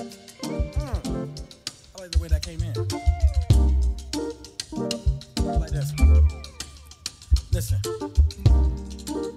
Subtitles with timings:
[0.00, 1.24] Hmm.
[1.96, 2.74] I like the way that came in.
[5.60, 5.92] Like this.
[7.52, 7.78] Listen.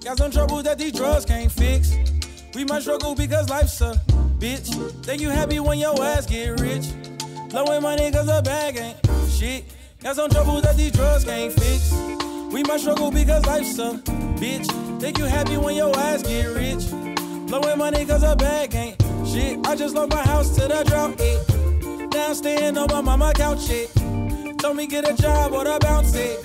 [0.04, 1.96] Got some trouble that these drugs can't fix.
[2.54, 3.94] We might struggle because life's a
[4.40, 4.74] bitch.
[5.04, 6.86] Think you happy when your ass get rich.
[7.50, 8.98] Blowing money cause the bag ain't
[9.30, 9.66] shit.
[10.02, 11.92] Got some trouble that these drugs can't fix.
[12.54, 13.94] We might struggle because life's a
[14.40, 14.68] bitch.
[15.02, 16.90] Think you happy when your ass get rich.
[17.48, 19.03] Blowing money cause the bag ain't
[19.34, 19.68] shit.
[19.68, 22.08] I just lost my house to the drought, eh.
[22.14, 23.88] Now I'm staying on my mama couch, eh.
[24.58, 26.36] Told me get a job or the bounce, eh.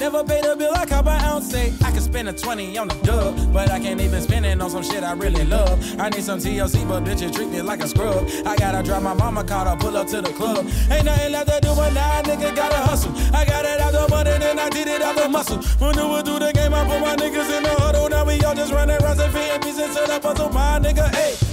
[0.00, 1.70] Never paid a bill, I cop an ounce, eh.
[1.84, 4.70] I could spend a 20 on the dub, but I can't even spend it on
[4.70, 5.78] some shit I really love.
[6.00, 8.28] I need some TLC, but bitches treat me like a scrub.
[8.46, 10.66] I gotta drive my mama car to pull up to the club.
[10.90, 13.12] Ain't nothing left to do, but now a nigga gotta hustle.
[13.34, 15.58] I got it out the money, then I did it out the muscle.
[15.78, 18.08] When Maneuver through the game, I put my niggas in the huddle.
[18.08, 20.50] Now we all just running around and fitting pieces to the puzzle.
[20.50, 21.43] My nigga, hey.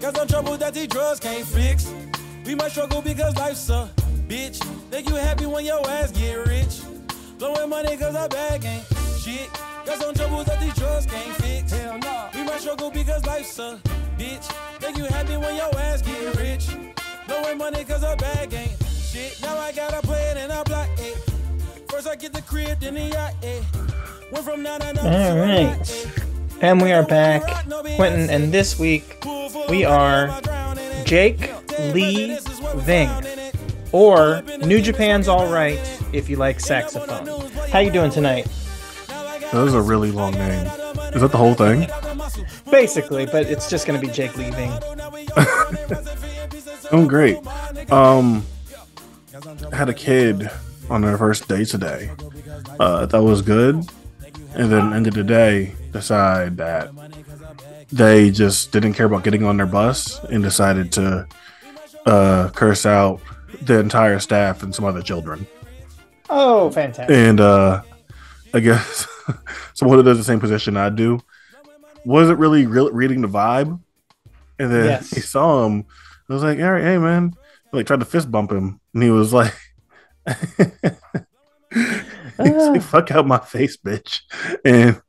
[0.00, 1.92] Got some trouble that these drugs can't fix.
[2.46, 3.90] We might struggle because life's a
[4.28, 4.56] bitch.
[4.90, 6.80] Think you happy when your ass get rich.
[7.38, 8.84] Blowing money cause our bag ain't
[9.20, 9.50] shit.
[9.84, 11.72] Got some trouble that these drugs can't fix.
[11.72, 12.28] Hell no.
[12.34, 13.78] We might struggle because life's a
[14.16, 14.44] bitch.
[14.78, 16.68] Think you happy when your ass get rich.
[17.28, 19.38] Blowing money cause our bag ain't shit.
[19.42, 21.14] Now I gotta play it in a block, eh.
[21.90, 23.60] First I get the crib, then the yacht, eh.
[24.32, 26.29] Went from nine to All right.
[26.62, 27.42] And we are back,
[27.96, 29.24] Quentin, and this week
[29.68, 30.28] we are
[31.04, 31.50] Jake
[31.94, 32.38] Lee
[32.76, 33.10] Ving,
[33.92, 35.78] or New Japan's All Right
[36.12, 37.50] if you like saxophone.
[37.70, 38.46] How you doing tonight?
[39.08, 40.66] That is a really long name.
[41.14, 41.88] Is that the whole thing?
[42.70, 44.72] Basically, but it's just going to be Jake Lee Ving.
[46.92, 47.38] I'm great.
[47.90, 48.44] Um,
[49.72, 50.50] I had a kid
[50.90, 52.10] on their first day today.
[52.78, 53.76] Uh, that was good,
[54.54, 56.90] and then end of the day, decide that
[57.92, 61.26] they just didn't care about getting on their bus and decided to
[62.06, 63.20] uh, curse out
[63.62, 65.46] the entire staff and some other children.
[66.28, 67.14] Oh, fantastic.
[67.14, 67.82] And uh,
[68.54, 69.06] I guess
[69.74, 71.20] someone who does the same position I do
[72.04, 73.80] wasn't really re- reading the vibe.
[74.58, 75.10] And then Yes.
[75.10, 75.84] he saw him.
[76.28, 77.34] I was like, all right, hey, man.
[77.72, 78.80] Like, tried to fist bump him.
[78.94, 79.54] And he was like,
[80.26, 80.68] he's
[82.38, 84.20] like, fuck out my face, bitch.
[84.64, 85.00] And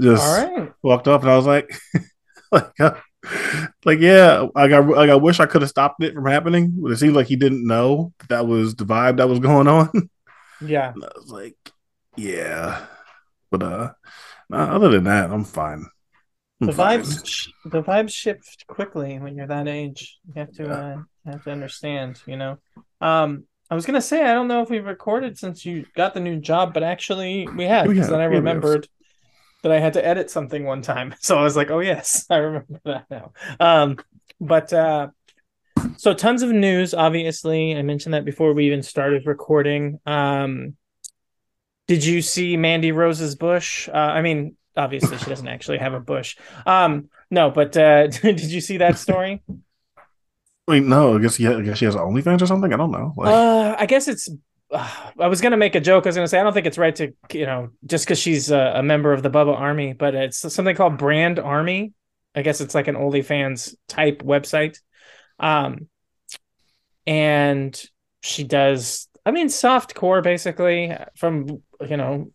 [0.00, 0.72] just All right.
[0.82, 1.22] walked off.
[1.22, 1.70] And I was like,
[2.52, 2.94] like, uh,
[3.84, 6.92] like, yeah, like I, like I wish I could have stopped it from happening, but
[6.92, 9.90] it seemed like he didn't know that, that was the vibe that was going on.
[10.60, 10.94] Yeah.
[10.94, 11.56] And I was like,
[12.16, 12.86] yeah.
[13.50, 13.92] But uh
[14.50, 15.86] nah, other than that, I'm fine.
[16.60, 17.02] I'm The fine.
[17.02, 20.18] vibes, sh- the vibes shift quickly when you're that age.
[20.26, 22.22] You have to, uh, you have to understand.
[22.26, 22.58] You know.
[23.00, 26.20] Um, I was gonna say I don't know if we've recorded since you got the
[26.20, 27.90] new job, but actually we have.
[27.90, 28.88] Because then I yeah, remembered
[29.64, 32.36] that I had to edit something one time, so I was like, oh yes, I
[32.36, 33.32] remember that now.
[33.58, 33.96] Um,
[34.40, 35.08] but uh,
[35.96, 36.94] so tons of news.
[36.94, 39.98] Obviously, I mentioned that before we even started recording.
[40.06, 40.76] Um,
[41.88, 43.88] did you see Mandy Rose's bush?
[43.88, 46.36] Uh, I mean, obviously she doesn't actually have a bush.
[46.66, 49.42] Um, no, but uh, did you see that story?
[50.66, 52.72] Wait, no, I guess yeah, I guess she has OnlyFans or something.
[52.72, 53.12] I don't know.
[53.16, 54.28] Like, Uh, I guess it's.
[55.18, 56.06] I was gonna make a joke.
[56.06, 58.50] I was gonna say I don't think it's right to you know just because she's
[58.50, 61.92] a, a member of the Bubba Army, but it's something called Brand Army.
[62.34, 64.80] I guess it's like an OnlyFans type website.
[65.38, 65.88] Um,
[67.06, 67.80] and
[68.22, 69.08] she does.
[69.26, 72.32] I mean, soft core basically from you know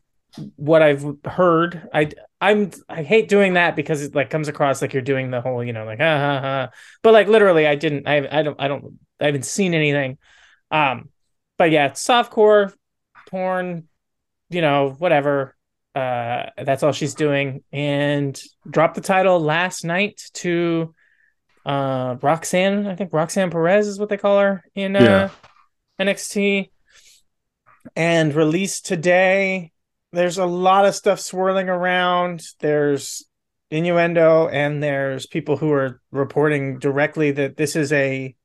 [0.55, 1.89] what I've heard.
[1.93, 5.41] I I'm I hate doing that because it like comes across like you're doing the
[5.41, 6.69] whole you know like ha ha.
[7.01, 8.07] But like literally, I didn't.
[8.07, 10.17] I I don't I don't I haven't seen anything.
[10.71, 11.09] Um,
[11.59, 12.73] but yeah, softcore
[13.29, 13.87] porn,
[14.49, 15.55] you know, whatever.
[15.93, 20.95] Uh, that's all she's doing, and dropped the title last night to
[21.65, 22.87] uh Roxanne.
[22.87, 25.29] I think Roxanne Perez is what they call her in uh, Yeah.
[26.05, 26.69] NXT,
[27.95, 29.71] and released today.
[30.13, 32.41] There's a lot of stuff swirling around.
[32.59, 33.25] There's
[33.69, 38.35] innuendo, and there's people who are reporting directly that this is a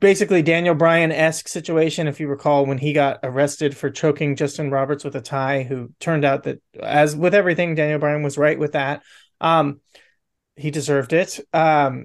[0.00, 2.08] basically Daniel Bryan esque situation.
[2.08, 5.90] If you recall, when he got arrested for choking Justin Roberts with a tie, who
[6.00, 9.02] turned out that, as with everything, Daniel Bryan was right with that.
[9.40, 9.80] Um,
[10.56, 11.40] he deserved it.
[11.52, 12.04] Um,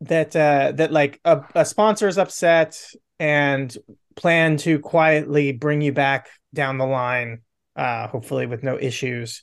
[0.00, 2.80] that uh, that like a, a sponsor is upset
[3.18, 3.76] and
[4.14, 7.42] plan to quietly bring you back down the line,
[7.76, 9.42] uh, hopefully with no issues.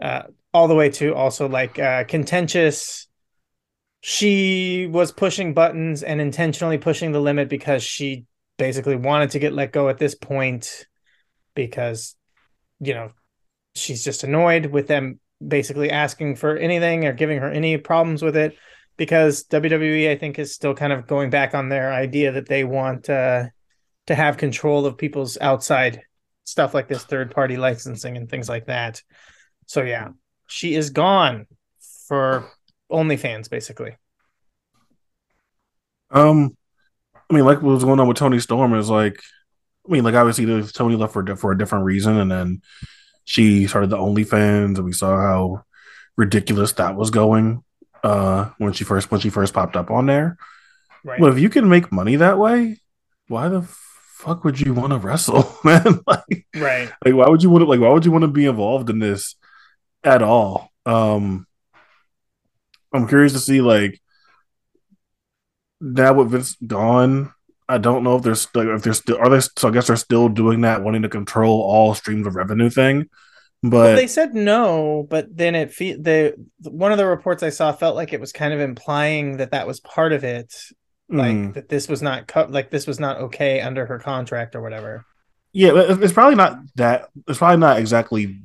[0.00, 3.07] Uh, all the way to also like uh, contentious
[4.00, 8.24] she was pushing buttons and intentionally pushing the limit because she
[8.56, 10.86] basically wanted to get let go at this point
[11.54, 12.16] because
[12.80, 13.10] you know
[13.74, 18.36] she's just annoyed with them basically asking for anything or giving her any problems with
[18.36, 18.56] it
[18.96, 22.64] because WWE, I think, is still kind of going back on their idea that they
[22.64, 23.44] want uh,
[24.08, 26.02] to have control of people's outside
[26.44, 29.02] stuff like this third party licensing and things like that.
[29.66, 30.08] So yeah,
[30.46, 31.46] she is gone
[32.08, 32.50] for
[32.90, 33.96] OnlyFans, basically.
[36.10, 36.56] Um,
[37.30, 39.20] I mean, like what was going on with Toni Storm is like,
[39.86, 42.62] I mean, like obviously Toni left for for a different reason, and then
[43.24, 45.64] she started the OnlyFans, and we saw how
[46.16, 47.62] ridiculous that was going
[48.02, 50.36] uh when she first when she first popped up on there.
[51.04, 51.20] Right.
[51.20, 52.80] But if you can make money that way,
[53.28, 56.00] why the fuck would you want to wrestle, man?
[56.06, 56.90] like, right.
[57.04, 58.98] Like why would you want to like why would you want to be involved in
[58.98, 59.36] this
[60.04, 60.70] at all?
[60.86, 61.46] Um
[62.92, 64.00] I'm curious to see like
[65.80, 67.32] now with Vince gone,
[67.68, 70.28] I don't know if there's if there's still are they so I guess they're still
[70.28, 73.08] doing that wanting to control all streams of revenue thing.
[73.62, 77.50] But well, they said no, but then it fe- the one of the reports I
[77.50, 80.54] saw felt like it was kind of implying that that was part of it,
[81.08, 81.54] like mm.
[81.54, 85.04] that this was not cut, like this was not okay under her contract or whatever.
[85.52, 87.08] Yeah, it's probably not that.
[87.26, 88.42] It's probably not exactly.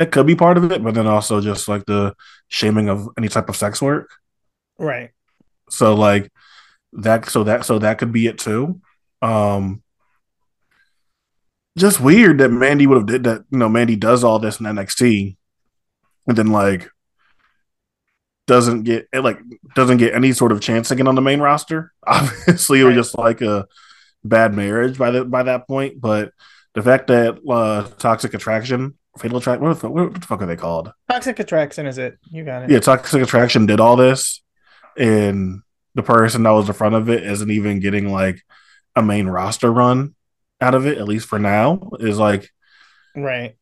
[0.00, 2.14] That could be part of it, but then also just like the
[2.48, 4.08] shaming of any type of sex work,
[4.78, 5.10] right?
[5.68, 6.32] So like
[6.94, 8.80] that, so that, so that could be it too.
[9.20, 9.82] Um,
[11.76, 13.44] just weird that Mandy would have did that.
[13.50, 15.36] You know, Mandy does all this in NXT,
[16.26, 16.88] and then like
[18.46, 19.38] doesn't get like
[19.74, 21.92] doesn't get any sort of chance to get on the main roster.
[22.06, 23.68] Obviously, it was just like a
[24.24, 26.00] bad marriage by that by that point.
[26.00, 26.32] But
[26.74, 30.92] the fact that uh, Toxic Attraction, Fatal Attraction, what, what, the fuck are they called?
[31.08, 32.18] Toxic Attraction is it?
[32.30, 32.70] You got it.
[32.70, 34.42] Yeah, Toxic Attraction did all this,
[34.96, 35.62] and
[35.94, 38.42] the person that was in front of it isn't even getting like
[38.94, 40.14] a main roster run
[40.60, 42.50] out of it, at least for now, is like,
[43.16, 43.56] right?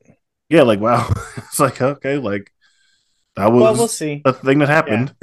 [0.48, 2.52] Yeah, like wow, it's like okay, like
[3.36, 5.14] that was well, we'll see a thing that happened.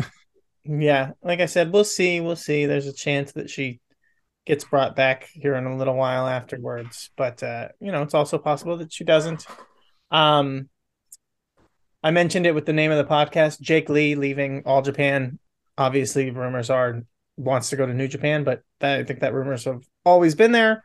[0.66, 0.78] Yeah.
[0.80, 2.66] yeah, like I said, we'll see, we'll see.
[2.66, 3.80] There's a chance that she
[4.46, 8.38] gets brought back here in a little while afterwards, but uh, you know, it's also
[8.38, 9.46] possible that she doesn't.
[10.16, 10.70] Um,
[12.02, 15.40] I mentioned it with the name of the podcast, Jake Lee leaving All Japan.
[15.78, 17.04] Obviously, rumors are
[17.36, 20.54] wants to go to New Japan, but that, I think that rumors have always been
[20.54, 20.84] there.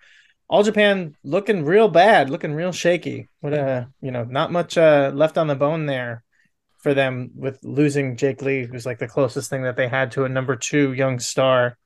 [0.49, 3.29] All Japan looking real bad, looking real shaky.
[3.39, 6.25] What a you know, not much uh, left on the bone there
[6.79, 10.25] for them with losing Jake Lee, who's like the closest thing that they had to
[10.25, 11.79] a number two young star.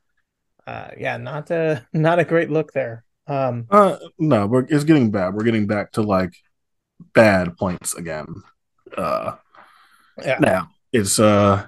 [0.66, 3.04] Uh, yeah, not a not a great look there.
[3.26, 5.34] Um, uh, no, we're it's getting bad.
[5.34, 6.32] We're getting back to like
[7.12, 8.26] bad points again.
[8.96, 9.36] Uh,
[10.22, 10.38] yeah.
[10.38, 11.66] Now it's uh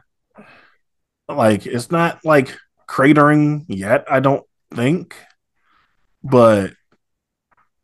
[1.29, 2.57] like it's not like
[2.89, 4.05] cratering yet.
[4.11, 4.45] I don't
[4.75, 5.17] think,
[6.23, 6.73] but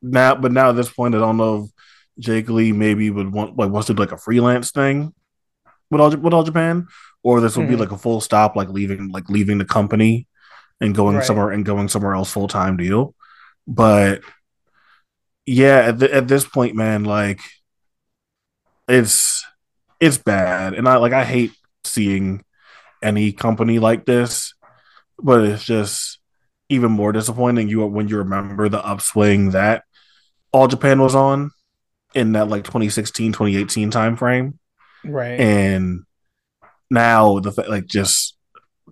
[0.01, 1.71] now, but now at this point, I don't know if
[2.19, 5.13] Jake Lee maybe would want like wants to do like a freelance thing
[5.91, 6.87] with all with all Japan,
[7.23, 7.73] or this will mm-hmm.
[7.73, 10.29] be like a full stop, like leaving like leaving the company
[10.81, 11.25] and going right.
[11.25, 13.15] somewhere and going somewhere else full time deal.
[13.67, 14.23] But
[15.47, 17.41] yeah, at, the, at this point, man, like
[18.89, 19.45] it's
[20.01, 21.53] it's bad, and I like I hate
[21.85, 22.45] seeing
[23.03, 24.55] any company like this,
[25.19, 26.19] but it's just
[26.69, 29.85] even more disappointing you when you remember the upswing that
[30.53, 31.51] all Japan was on
[32.15, 34.59] in that like 2016 2018 time frame
[35.05, 35.39] right.
[35.39, 36.05] And
[36.91, 38.37] now the like just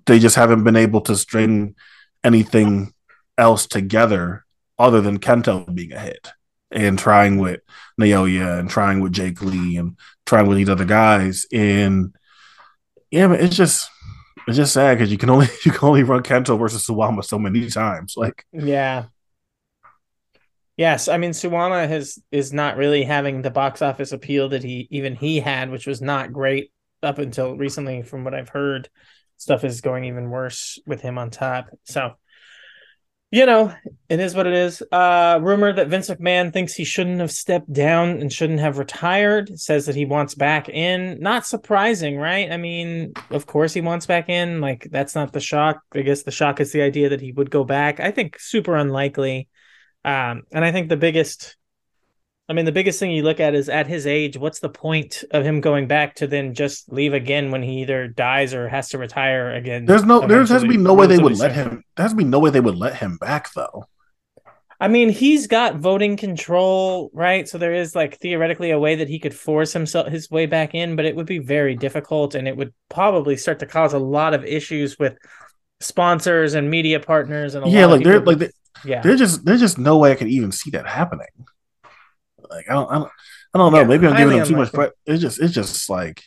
[0.06, 1.74] they just haven't been able to string
[2.24, 2.92] anything
[3.38, 4.44] else together
[4.78, 6.30] other than Kento being a hit
[6.70, 7.60] and trying with
[8.00, 9.96] Naoya and trying with Jake Lee and
[10.26, 12.14] trying with these other guys and
[13.10, 13.88] yeah but it's just
[14.46, 17.38] it's just sad because you can only you can only run Kento versus Suwama so
[17.38, 19.06] many times like yeah
[20.80, 24.88] Yes, I mean Suwama has is not really having the box office appeal that he
[24.90, 26.72] even he had, which was not great
[27.02, 28.00] up until recently.
[28.00, 28.88] From what I've heard,
[29.36, 31.68] stuff is going even worse with him on top.
[31.84, 32.14] So,
[33.30, 33.72] you know,
[34.08, 34.82] it is what it is.
[34.90, 39.56] Uh, rumor that Vince McMahon thinks he shouldn't have stepped down and shouldn't have retired.
[39.58, 41.20] Says that he wants back in.
[41.20, 42.50] Not surprising, right?
[42.50, 44.60] I mean, of course he wants back in.
[44.60, 45.82] Like that's not the shock.
[45.94, 48.00] I guess the shock is the idea that he would go back.
[48.00, 49.48] I think super unlikely.
[50.04, 51.56] Um, and I think the biggest,
[52.50, 55.22] I mean, the biggest thing you look at is at his age, what's the point
[55.30, 58.88] of him going back to then just leave again when he either dies or has
[58.88, 59.84] to retire again?
[59.84, 61.84] There's no, there has to be no way they would let him.
[61.96, 63.84] There has to be no way they would let him back though.
[64.80, 67.48] I mean, he's got voting control, right?
[67.48, 70.74] So there is like theoretically a way that he could force himself his way back
[70.74, 73.98] in, but it would be very difficult and it would probably start to cause a
[74.00, 75.16] lot of issues with
[75.78, 78.50] sponsors and media partners and yeah, like they're like
[78.84, 81.28] yeah, there's just there's just no way I could even see that happening.
[82.50, 83.10] Like I don't I don't,
[83.54, 83.78] I don't know.
[83.78, 86.22] Yeah, Maybe I'm giving them too much But It's just it's just like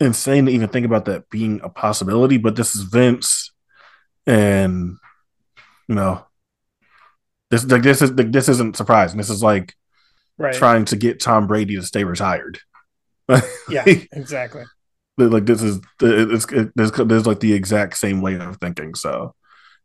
[0.00, 2.38] insane to even think about that being a possibility.
[2.38, 3.52] But this is Vince,
[4.26, 4.96] and
[5.88, 6.24] you know,
[7.50, 9.18] this like this is like, this isn't surprising.
[9.18, 9.74] This is like
[10.38, 10.54] right.
[10.54, 12.60] trying to get Tom Brady to stay retired.
[13.68, 14.64] yeah, exactly.
[15.16, 18.94] Like this is it's, it, there's, there's like the exact same way of thinking.
[18.94, 19.34] So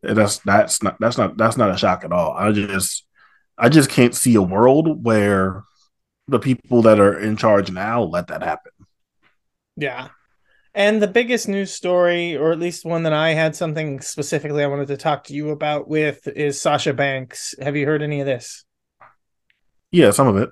[0.02, 2.34] that's that's not that's not that's not a shock at all.
[2.34, 3.06] I just
[3.60, 5.64] I just can't see a world where
[6.28, 8.72] the people that are in charge now let that happen.
[9.76, 10.10] Yeah.
[10.74, 14.68] And the biggest news story, or at least one that I had something specifically I
[14.68, 17.56] wanted to talk to you about with, is Sasha Banks.
[17.60, 18.64] Have you heard any of this?
[19.92, 20.52] Yeah, some of it.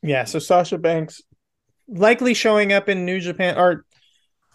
[0.00, 1.20] Yeah, so Sasha Banks
[1.88, 3.84] likely showing up in New Japan, or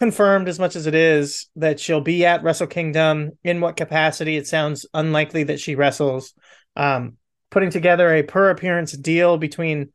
[0.00, 3.32] confirmed as much as it is that she'll be at Wrestle Kingdom.
[3.44, 4.36] In what capacity?
[4.36, 6.32] It sounds unlikely that she wrestles.
[6.74, 7.17] Um,
[7.50, 9.92] putting together a per appearance deal between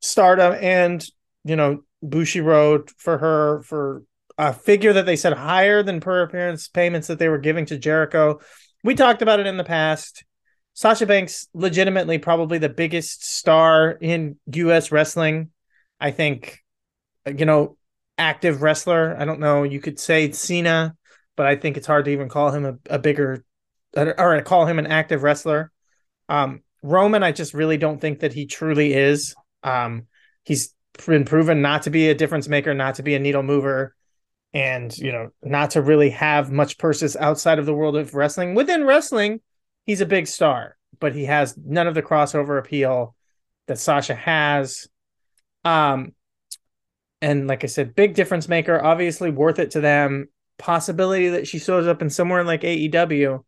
[0.00, 1.04] Stardom and
[1.44, 4.02] you know Bushiroad for her for
[4.38, 7.78] a figure that they said higher than per appearance payments that they were giving to
[7.78, 8.40] Jericho.
[8.84, 10.24] We talked about it in the past.
[10.74, 14.92] Sasha Banks, legitimately probably the biggest star in U.S.
[14.92, 15.50] wrestling.
[15.98, 16.58] I think,
[17.26, 17.78] you know,
[18.18, 19.16] active wrestler.
[19.18, 19.62] I don't know.
[19.62, 20.94] You could say Cena,
[21.34, 23.42] but I think it's hard to even call him a, a bigger
[23.96, 25.72] or call him an active wrestler.
[26.28, 29.34] Um, Roman, I just really don't think that he truly is.
[29.62, 30.06] Um,
[30.44, 30.74] he's
[31.06, 33.94] been proven not to be a difference maker, not to be a needle mover,
[34.54, 38.54] and you know, not to really have much purses outside of the world of wrestling.
[38.54, 39.40] Within wrestling,
[39.84, 43.14] he's a big star, but he has none of the crossover appeal
[43.66, 44.88] that Sasha has.
[45.64, 46.12] Um,
[47.20, 50.28] and like I said, big difference maker, obviously worth it to them.
[50.58, 53.44] Possibility that she shows up in somewhere like AEW.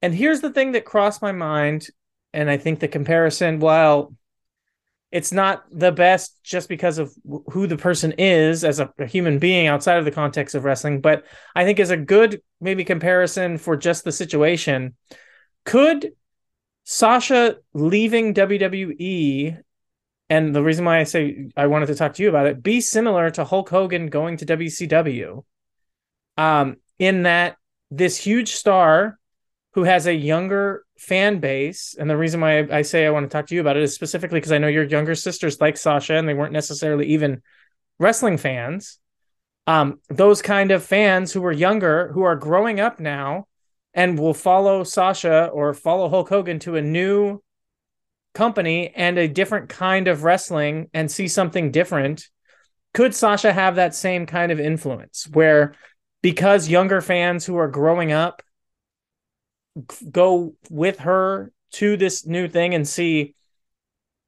[0.00, 1.88] And here's the thing that crossed my mind,
[2.32, 4.14] and I think the comparison, while
[5.12, 7.14] it's not the best just because of
[7.50, 11.00] who the person is as a, a, human being outside of the context of wrestling
[11.00, 11.24] but
[11.54, 14.96] i think is a good maybe comparison for just the situation
[15.64, 16.12] could
[16.84, 19.62] sasha leaving wwe
[20.30, 22.80] and the reason why i say i wanted to talk to you about it be
[22.80, 25.44] similar to hulk hogan going to wcw
[26.38, 27.56] um in that
[27.90, 29.18] this huge star
[29.74, 31.96] who has a younger fan base.
[31.98, 33.82] And the reason why I, I say I want to talk to you about it
[33.82, 37.42] is specifically because I know your younger sisters like Sasha and they weren't necessarily even
[37.98, 38.98] wrestling fans.
[39.66, 43.46] Um, those kind of fans who are younger, who are growing up now
[43.94, 47.40] and will follow Sasha or follow Hulk Hogan to a new
[48.34, 52.28] company and a different kind of wrestling and see something different.
[52.94, 55.74] Could Sasha have that same kind of influence where
[56.22, 58.42] because younger fans who are growing up
[60.10, 63.34] go with her to this new thing and see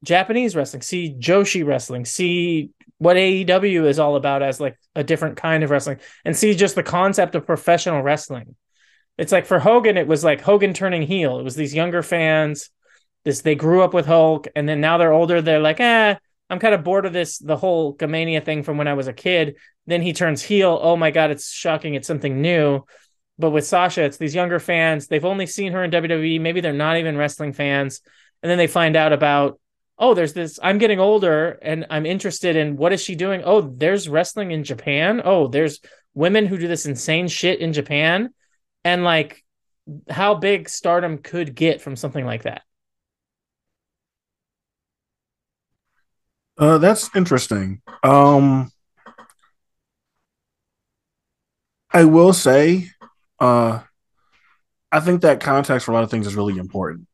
[0.03, 5.37] Japanese wrestling, see Joshi wrestling, see what AEW is all about as like a different
[5.37, 8.55] kind of wrestling, and see just the concept of professional wrestling.
[9.19, 11.39] It's like for Hogan, it was like Hogan turning heel.
[11.39, 12.71] It was these younger fans.
[13.25, 15.41] This they grew up with Hulk, and then now they're older.
[15.41, 16.17] They're like, eh,
[16.51, 19.13] I'm kind of bored of this, the whole Hulkamania thing from when I was a
[19.13, 19.57] kid.
[19.87, 20.79] Then he turns heel.
[20.81, 21.95] Oh my god, it's shocking.
[21.95, 22.83] It's something new.
[23.39, 25.07] But with Sasha, it's these younger fans.
[25.07, 26.41] They've only seen her in WWE.
[26.41, 28.01] Maybe they're not even wrestling fans.
[28.43, 29.59] And then they find out about,
[29.99, 30.61] oh, there's this.
[30.63, 33.43] I'm getting older and I'm interested in what is she doing?
[33.45, 35.23] Oh, there's wrestling in Japan.
[35.25, 35.81] Oh, there's
[36.15, 38.31] women who do this insane shit in Japan.
[38.85, 39.45] And like
[40.09, 42.63] how big stardom could get from something like that.
[46.57, 47.83] Uh, that's interesting.
[48.05, 48.71] Um,
[51.93, 52.91] I will say
[53.45, 53.83] uh,
[54.91, 57.07] I think that context for a lot of things is really important.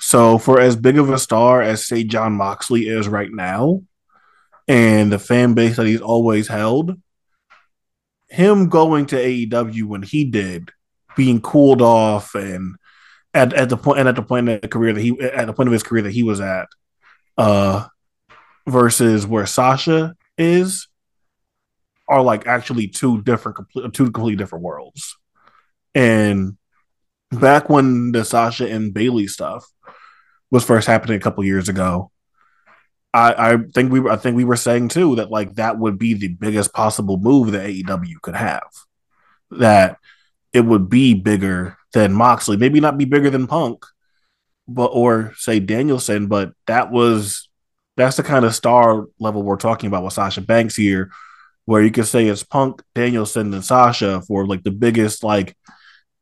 [0.00, 3.82] So, for as big of a star as, say, Jon Moxley is right now,
[4.68, 7.00] and the fan base that he's always held,
[8.28, 10.70] him going to AEW when he did,
[11.16, 12.76] being cooled off and
[13.32, 15.52] at, at the point and at the point of the career that he at the
[15.52, 16.68] point of his career that he was at,
[17.38, 17.86] uh,
[18.66, 20.88] versus where Sasha is,
[22.08, 23.58] are like actually two different,
[23.92, 25.16] two completely different worlds.
[25.96, 26.58] And
[27.30, 29.66] back when the Sasha and Bailey stuff
[30.50, 32.12] was first happening a couple years ago,
[33.14, 36.12] I, I think we I think we were saying too that like that would be
[36.12, 38.68] the biggest possible move that AEW could have.
[39.52, 39.96] That
[40.52, 43.86] it would be bigger than Moxley, maybe not be bigger than Punk,
[44.68, 47.48] but or say Danielson, but that was
[47.96, 51.10] that's the kind of star level we're talking about with Sasha Banks here,
[51.64, 55.56] where you could say it's Punk, Danielson, and Sasha for like the biggest like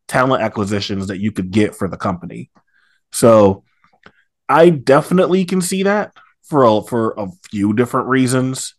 [0.09, 2.51] talent acquisitions that you could get for the company.
[3.13, 3.65] So
[4.49, 8.75] I definitely can see that for a, for a few different reasons.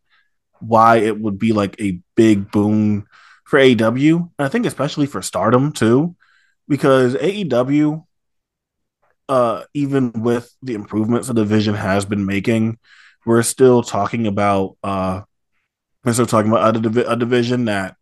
[0.61, 3.05] why it would be like a big boon
[3.45, 4.31] for AEW.
[4.39, 6.15] I think especially for Stardom too,
[6.67, 8.05] because AEW,
[9.27, 12.77] uh, even with the improvements the division has been making,
[13.25, 15.21] we're still talking about uh,
[16.03, 17.95] we're still talking about a, div- a division that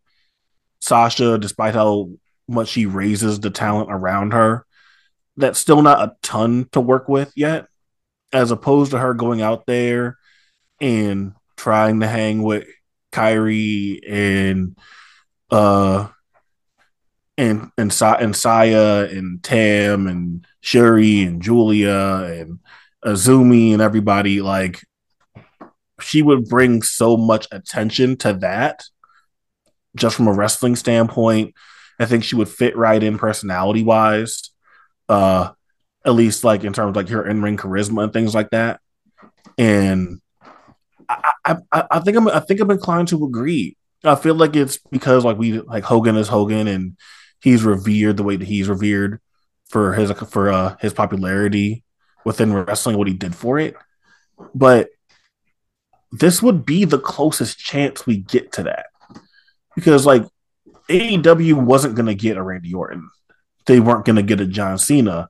[0.80, 2.10] Sasha, despite how
[2.48, 4.66] much she raises the talent around her,
[5.36, 7.66] that's still not a ton to work with yet,
[8.32, 10.18] as opposed to her going out there
[10.80, 12.66] and trying to hang with
[13.12, 14.76] Kairi and
[15.50, 16.08] uh
[17.36, 22.58] and and Sa- and Saya and Tam and Syuri and Giulia and
[23.04, 24.84] Azumi and everybody like
[26.00, 28.84] she would bring so much attention to that
[29.96, 31.54] just from a wrestling standpoint.
[31.98, 34.50] I think she would fit right in personality wise.
[35.08, 35.52] Uh
[36.04, 38.80] at least like in terms of like her in-ring charisma and things like that.
[39.56, 40.20] And
[41.08, 41.32] I,
[41.72, 43.76] I, I think I'm I think I'm inclined to agree.
[44.02, 46.96] I feel like it's because like we like Hogan is Hogan and
[47.40, 49.20] he's revered the way that he's revered
[49.68, 51.84] for his for uh, his popularity
[52.24, 53.76] within wrestling, what he did for it.
[54.54, 54.88] But
[56.12, 58.86] this would be the closest chance we get to that
[59.74, 60.24] because like
[60.88, 63.08] AEW wasn't going to get a Randy Orton,
[63.66, 65.28] they weren't going to get a John Cena.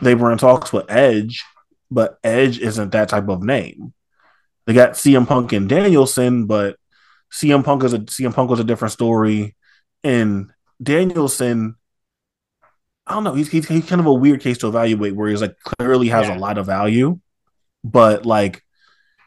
[0.00, 1.44] They were in talks with Edge,
[1.90, 3.92] but Edge isn't that type of name.
[4.66, 6.76] They got CM Punk and Danielson, but
[7.32, 9.56] CM Punk is a CM Punk was a different story,
[10.04, 10.52] and
[10.82, 11.76] Danielson.
[13.08, 13.34] I don't know.
[13.34, 16.26] He's, he's, he's kind of a weird case to evaluate, where he's like clearly has
[16.26, 16.36] yeah.
[16.36, 17.20] a lot of value,
[17.84, 18.62] but like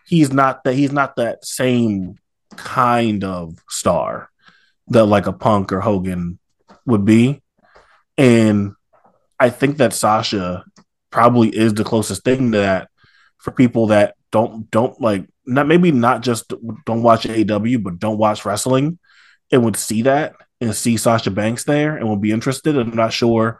[0.05, 2.15] he's not that he's not that same
[2.57, 4.29] kind of star
[4.89, 6.39] that like a Punk or Hogan
[6.86, 7.41] would be,
[8.17, 8.74] and
[9.39, 10.65] I think that Sasha
[11.12, 12.89] probably is the closest thing to that
[13.38, 16.53] for people that don't don't like not maybe not just
[16.86, 19.00] don't watch AEW, but don't watch wrestling
[19.51, 22.77] and would see that and see Sasha Banks there and would be interested.
[22.77, 23.60] I'm not sure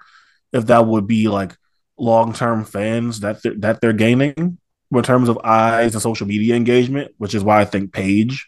[0.54, 1.56] if that would be like
[1.98, 4.58] long term fans that that they're gaining
[4.92, 8.48] in terms of eyes and social media engagement, which is why I think Paige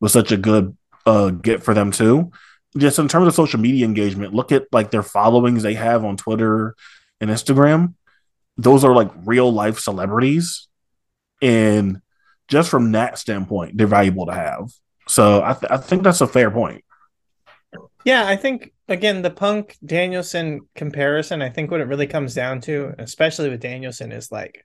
[0.00, 2.30] was such a good uh, get for them too.
[2.76, 6.16] Just in terms of social media engagement, look at like their followings they have on
[6.16, 6.76] Twitter
[7.20, 7.94] and Instagram.
[8.56, 10.68] Those are like real life celebrities
[11.42, 12.00] and
[12.48, 14.72] just from that standpoint, they're valuable to have.
[15.08, 16.84] So I, th- I think that's a fair point.
[18.04, 21.42] Yeah, I think again the Punk Danielson comparison.
[21.42, 24.64] I think what it really comes down to, especially with Danielson, is like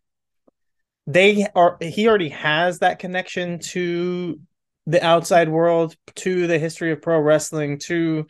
[1.05, 1.77] they are.
[1.81, 4.39] He already has that connection to
[4.87, 8.27] the outside world, to the history of pro wrestling, to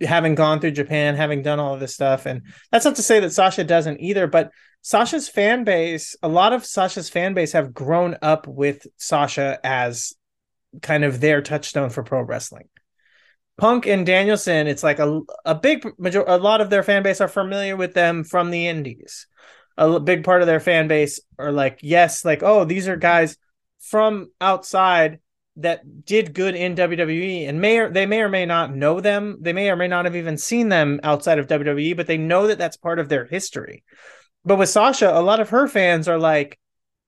[0.00, 2.26] having gone through Japan, having done all of this stuff.
[2.26, 4.50] And that's not to say that Sasha doesn't either, but
[4.82, 10.12] Sasha's fan base, a lot of Sasha's fan base have grown up with Sasha as
[10.82, 12.68] kind of their touchstone for pro wrestling.
[13.56, 17.20] Punk and Danielson, it's like a a big major a lot of their fan base
[17.20, 19.26] are familiar with them from the indies.
[19.78, 23.36] A big part of their fan base are like, yes, like, oh, these are guys
[23.80, 25.20] from outside
[25.56, 29.38] that did good in WWE and may or they may or may not know them.
[29.40, 32.48] They may or may not have even seen them outside of WWE, but they know
[32.48, 33.84] that that's part of their history.
[34.44, 36.58] But with Sasha, a lot of her fans are like,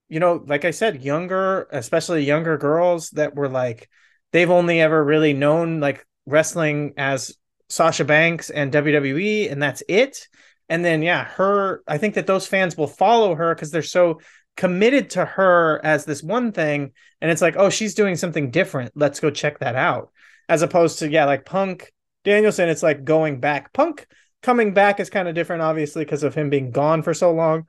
[0.08, 3.88] you know, like I said, younger, especially younger girls that were like,
[4.32, 7.36] they've only ever really known like wrestling as
[7.68, 10.28] Sasha Banks and WWE, and that's it.
[10.68, 14.20] And then, yeah, her, I think that those fans will follow her because they're so
[14.56, 18.92] committed to her as this one thing and it's like oh she's doing something different.
[18.94, 20.10] Let's go check that out.
[20.48, 21.92] As opposed to yeah like punk
[22.24, 23.72] danielson it's like going back.
[23.72, 24.06] Punk
[24.42, 27.66] coming back is kind of different obviously because of him being gone for so long.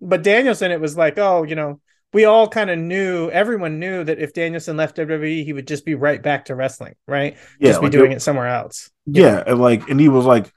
[0.00, 1.80] But danielson it was like oh you know
[2.12, 5.86] we all kind of knew everyone knew that if danielson left wwe he would just
[5.86, 7.36] be right back to wrestling right?
[7.58, 8.90] Yeah, just be like doing it, it somewhere else.
[9.06, 10.52] Yeah, yeah and like and he was like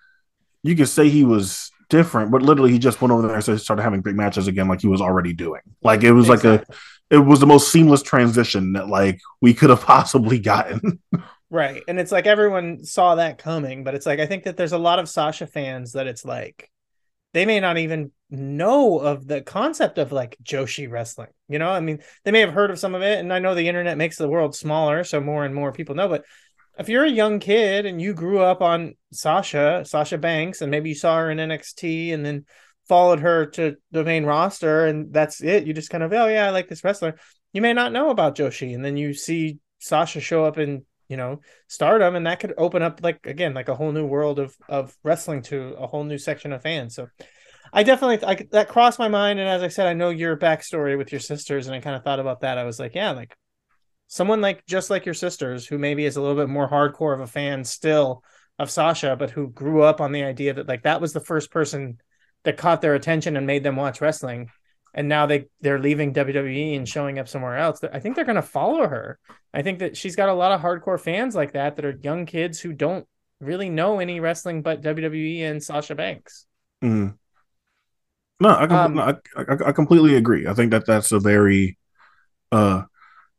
[0.63, 3.84] you could say he was different, but literally he just went over there and started
[3.84, 5.62] having big matches again, like he was already doing.
[5.84, 6.52] Like it was exactly.
[6.52, 6.74] like a,
[7.10, 11.00] it was the most seamless transition that like we could have possibly gotten.
[11.50, 14.74] right, and it's like everyone saw that coming, but it's like I think that there's
[14.74, 16.69] a lot of Sasha fans that it's like
[17.34, 21.30] they may not even know of the concept of like Joshi wrestling.
[21.48, 23.56] You know, I mean, they may have heard of some of it, and I know
[23.56, 26.26] the internet makes the world smaller, so more and more people know, but
[26.78, 30.90] if you're a young kid and you grew up on Sasha, Sasha Banks, and maybe
[30.90, 32.46] you saw her in NXT and then
[32.88, 35.66] followed her to the main roster, and that's it.
[35.66, 37.16] You just kind of, oh yeah, I like this wrestler.
[37.54, 41.18] You may not know about Joshi, and then you see Sasha show up in you
[41.18, 44.56] know stardom, and that could open up like again like a whole new world of
[44.68, 46.96] of wrestling to a whole new section of fans.
[46.96, 47.08] So.
[47.74, 50.98] I definitely I, that crossed my mind, and as I said, I know your backstory
[50.98, 52.58] with your sisters, and I kind of thought about that.
[52.58, 53.36] I was like, yeah, like
[54.08, 57.22] someone like just like your sisters, who maybe is a little bit more hardcore of
[57.22, 58.24] a fan still
[58.58, 61.52] of Sasha, but who grew up on the idea that like that was the first
[61.52, 62.00] person
[62.44, 64.50] that caught their attention and made them watch wrestling.
[64.94, 67.82] And now they they're leaving WWE and showing up somewhere else.
[67.84, 69.20] I think they're going to follow her.
[69.54, 72.26] I think that she's got a lot of hardcore fans like that that are young
[72.26, 73.06] kids who don't
[73.41, 76.46] really know any wrestling but WWE and Sasha Banks.
[76.82, 77.18] Mm.
[78.39, 80.48] No, I, com- um, no I, I, I completely agree.
[80.48, 81.78] I think that that's a very
[82.52, 82.84] uh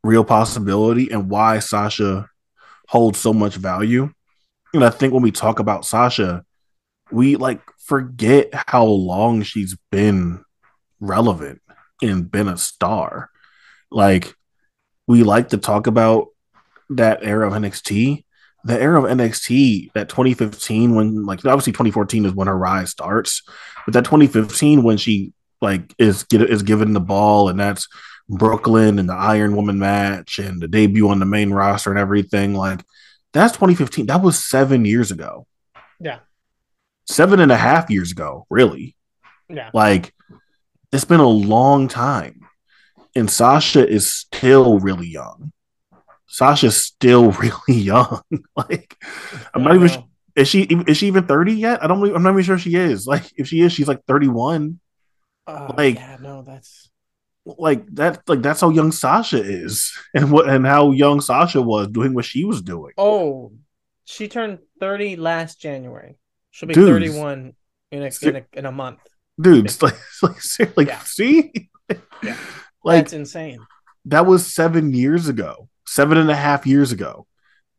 [0.06, 2.28] real possibility and why Sasha
[2.88, 4.10] holds so much value.
[4.72, 6.44] And I think when we talk about Sasha,
[7.10, 10.44] we like forget how long she's been
[11.00, 11.60] relevant
[12.02, 13.30] and been a star.
[13.90, 14.34] Like
[15.06, 16.28] we like to talk about
[16.90, 18.24] that era of NXT.
[18.64, 23.42] The era of NXT, that 2015 when like obviously 2014 is when her rise starts,
[23.84, 27.88] but that 2015 when she like is get is given the ball and that's
[28.28, 32.54] Brooklyn and the Iron Woman match and the debut on the main roster and everything.
[32.54, 32.84] Like
[33.32, 34.06] that's 2015.
[34.06, 35.46] That was seven years ago.
[36.00, 36.20] Yeah.
[37.06, 38.96] Seven and a half years ago, really.
[39.48, 39.70] Yeah.
[39.72, 40.12] Like
[40.92, 42.40] it's been a long time.
[43.14, 45.52] And Sasha is still really young.
[46.26, 48.20] Sasha's still really young.
[48.56, 48.96] like
[49.54, 51.82] I'm not even is she is she even 30 yet?
[51.82, 53.06] I don't I'm not even sure she is.
[53.06, 54.80] Like if she is, she's like 31.
[55.46, 56.85] Uh, like yeah, no, that's
[57.46, 61.88] like that like that's how young Sasha is and what and how young Sasha was
[61.88, 62.92] doing what she was doing.
[62.98, 63.52] Oh,
[64.04, 66.18] she turned 30 last January.
[66.50, 67.54] She'll be Dude, 31
[67.92, 69.00] in a, in a, in a month.
[69.40, 70.98] Dude, it's like, it's like, like yeah.
[71.00, 71.70] see?
[72.22, 72.36] yeah.
[72.84, 73.66] Like that's insane.
[74.04, 77.26] That was seven years ago, seven and a half years ago.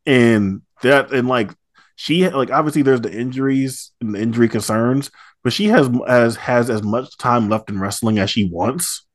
[0.05, 1.51] And that and like
[1.95, 5.09] she like obviously there's the injuries and the injury concerns,
[5.45, 9.06] but she has as has as much time left in wrestling as she wants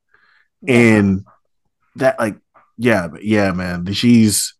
[0.66, 1.24] and
[1.96, 2.36] that like
[2.78, 4.54] yeah yeah man she's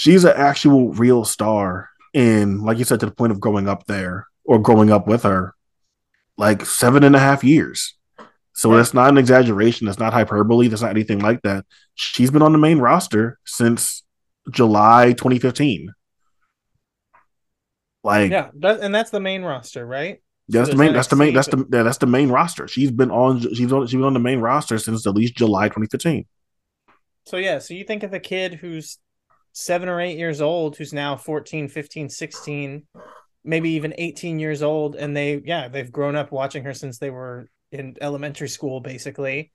[0.00, 1.90] she's an actual real star.
[2.14, 5.24] And like you said to the point of growing up there or growing up with
[5.24, 5.54] her
[6.38, 7.94] like seven and a half years.
[8.54, 9.86] So that's not an exaggeration.
[9.86, 10.68] That's not hyperbole.
[10.68, 11.66] That's not anything like that.
[11.94, 14.02] She's been on the main roster since
[14.50, 15.92] july 2015
[18.02, 20.22] like yeah that, and that's the main roster right
[20.58, 20.92] that's the main.
[20.92, 21.34] That's the main.
[21.34, 22.68] That's the yeah, that's the main roster.
[22.68, 23.40] She's been on.
[23.54, 23.86] She's on.
[23.86, 26.26] She's been on the main roster since at least July 2015.
[27.26, 27.58] So yeah.
[27.58, 28.98] So you think of a kid who's
[29.52, 32.86] seven or eight years old, who's now 14, 15, 16,
[33.44, 37.10] maybe even 18 years old, and they yeah they've grown up watching her since they
[37.10, 39.52] were in elementary school basically,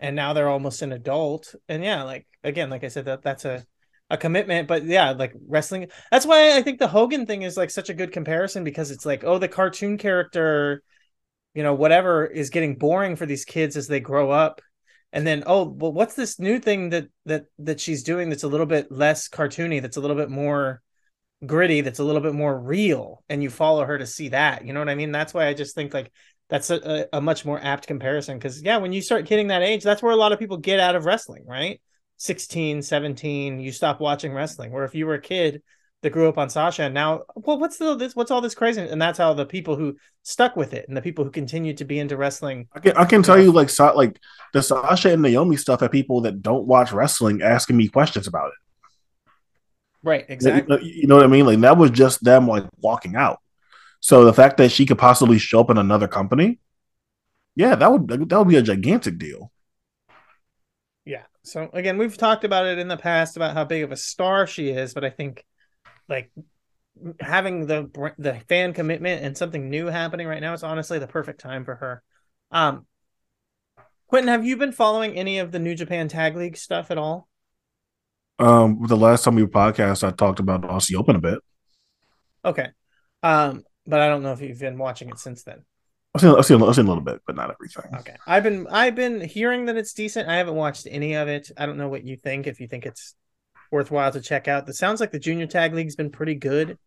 [0.00, 1.54] and now they're almost an adult.
[1.68, 3.64] And yeah, like again, like I said, that that's a
[4.10, 7.70] a commitment but yeah like wrestling that's why i think the hogan thing is like
[7.70, 10.82] such a good comparison because it's like oh the cartoon character
[11.58, 14.60] you know whatever is getting boring for these kids as they grow up.
[15.12, 18.48] And then oh well what's this new thing that that that she's doing that's a
[18.48, 20.82] little bit less cartoony that's a little bit more
[21.46, 24.72] gritty that's a little bit more real and you follow her to see that you
[24.74, 25.10] know what i mean?
[25.10, 26.12] That's why i just think like
[26.50, 29.82] that's a, a, much more apt comparison because yeah when you start hitting that age
[29.82, 31.80] that's where a lot of people get out of wrestling right
[32.18, 34.70] 16, 17, you stop watching wrestling.
[34.72, 35.62] Where if you were a kid
[36.02, 38.82] that grew up on Sasha and now, well, what's the this what's all this crazy?
[38.82, 41.84] And that's how the people who stuck with it and the people who continue to
[41.84, 42.68] be into wrestling.
[42.72, 44.18] I can I can tell you like so, like
[44.52, 48.48] the Sasha and Naomi stuff at people that don't watch wrestling asking me questions about
[48.48, 49.26] it.
[50.02, 50.84] Right, exactly.
[50.84, 51.46] You know what I mean?
[51.46, 53.40] Like that was just them like walking out.
[54.00, 56.60] So the fact that she could possibly show up in another company,
[57.56, 59.50] yeah, that would that would be a gigantic deal.
[61.48, 64.46] So again, we've talked about it in the past about how big of a star
[64.46, 65.44] she is, but I think
[66.08, 66.30] like
[67.20, 71.40] having the the fan commitment and something new happening right now is honestly the perfect
[71.40, 72.02] time for her.
[72.50, 72.86] Um,
[74.08, 77.28] Quentin, have you been following any of the New Japan Tag League stuff at all?
[78.38, 81.38] Um, the last time we podcast, I talked about Aussie Open a bit.
[82.44, 82.68] Okay,
[83.22, 85.64] um, but I don't know if you've been watching it since then.
[86.14, 87.94] I've seen, I've seen, I've seen a little bit, but not everything.
[88.00, 90.28] Okay, I've been I've been hearing that it's decent.
[90.28, 91.50] I haven't watched any of it.
[91.56, 92.46] I don't know what you think.
[92.46, 93.14] If you think it's
[93.70, 96.78] worthwhile to check out, it sounds like the junior tag league's been pretty good.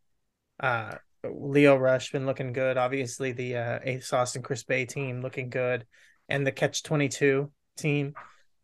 [0.59, 2.77] Uh, Lio Rush been looking good.
[2.77, 5.85] Obviously, the uh, Ace Austin Chris Bey team looking good,
[6.27, 8.15] and the Catch Twenty Two team.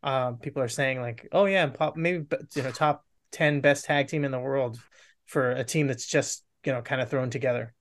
[0.04, 4.08] Um, people are saying like, oh yeah, pop maybe you know top ten best tag
[4.08, 4.80] team in the world
[5.28, 7.74] for a team that's just you know kind of thrown together.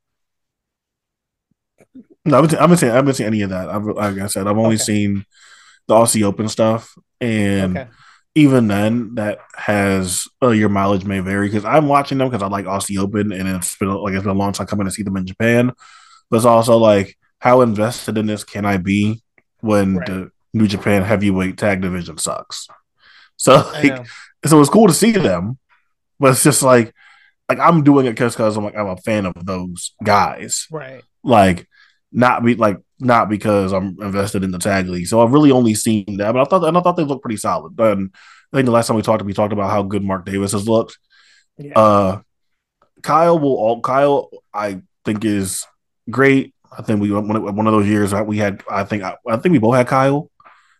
[2.26, 3.68] No, I haven't, I haven't seen I haven't seen any of that.
[3.68, 4.84] I've, like I said, I've only okay.
[4.84, 5.24] seen
[5.86, 7.90] the Aussie Open stuff, and okay.
[8.34, 12.48] even then, that has uh, your mileage may vary because I'm watching them because I
[12.48, 15.04] like Aussie Open, and it's been like it's been a long time coming to see
[15.04, 15.72] them in Japan.
[16.28, 19.22] But it's also like how invested in this can I be
[19.60, 20.06] when right.
[20.06, 22.66] the New Japan heavyweight tag division sucks?
[23.36, 24.06] So like,
[24.44, 25.58] so it's cool to see them,
[26.18, 26.92] but it's just like
[27.48, 31.02] like I'm doing it because because I'm like I'm a fan of those guys, right?
[31.22, 31.68] Like
[32.12, 35.06] not be like not because I'm invested in the tag league.
[35.06, 37.36] So I've really only seen that, but I thought and I thought they looked pretty
[37.36, 37.78] solid.
[37.78, 38.10] And
[38.52, 40.68] I think the last time we talked, we talked about how good Mark Davis has
[40.68, 40.98] looked.
[41.58, 41.78] Yeah.
[41.78, 42.20] Uh,
[43.02, 45.64] Kyle will all Kyle I think is
[46.10, 46.54] great.
[46.76, 48.62] I think we one of those years that we had.
[48.70, 50.30] I think I, I think we both had Kyle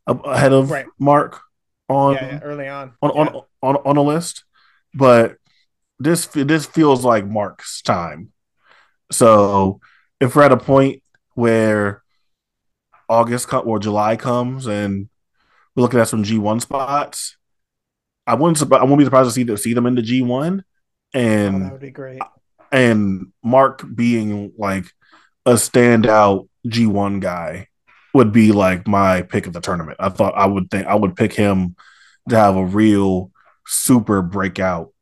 [0.06, 0.86] ahead of right.
[0.98, 1.40] Mark
[1.88, 3.22] on yeah, yeah, early on on, yeah.
[3.22, 4.44] on on on a list,
[4.94, 5.36] but
[5.98, 8.32] this this feels like Mark's time.
[9.10, 9.80] So
[10.20, 11.02] if we're at a point
[11.36, 12.02] where
[13.08, 15.08] August or July comes and
[15.74, 17.36] we're looking at some G one spots,
[18.26, 20.64] I wouldn't I won't be surprised to see to see them in the G one,
[21.14, 22.22] and oh, that would be great.
[22.72, 24.86] And Mark being like
[25.44, 27.68] a standout G one guy
[28.14, 29.98] would be like my pick of the tournament.
[30.00, 31.76] I thought I would think I would pick him
[32.30, 33.30] to have a real
[33.66, 34.92] super breakout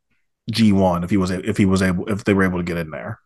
[0.50, 2.76] G one if he was if he was able if they were able to get
[2.76, 3.20] in there.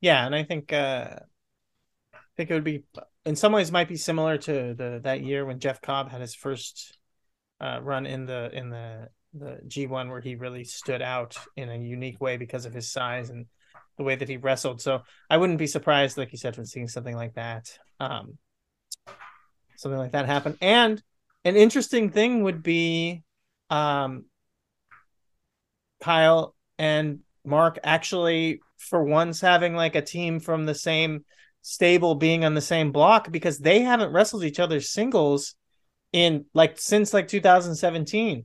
[0.00, 1.16] Yeah, and I think uh
[2.36, 2.84] think it would be
[3.24, 6.34] in some ways might be similar to the that year when Jeff Cobb had his
[6.34, 6.98] first
[7.60, 11.68] uh, run in the in the the G one where he really stood out in
[11.68, 13.46] a unique way because of his size and
[13.96, 14.80] the way that he wrestled.
[14.80, 17.78] So I wouldn't be surprised, like you said, from seeing something like that.
[18.00, 18.38] Um,
[19.76, 20.56] something like that happen.
[20.60, 21.02] And
[21.44, 23.22] an interesting thing would be
[23.70, 24.24] um,
[26.02, 31.24] Kyle and Mark actually, for once, having like a team from the same
[31.66, 35.54] stable being on the same block because they haven't wrestled each other singles
[36.12, 38.44] in like since like 2017.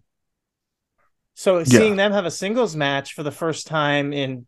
[1.36, 1.64] So yeah.
[1.66, 4.46] seeing them have a singles match for the first time in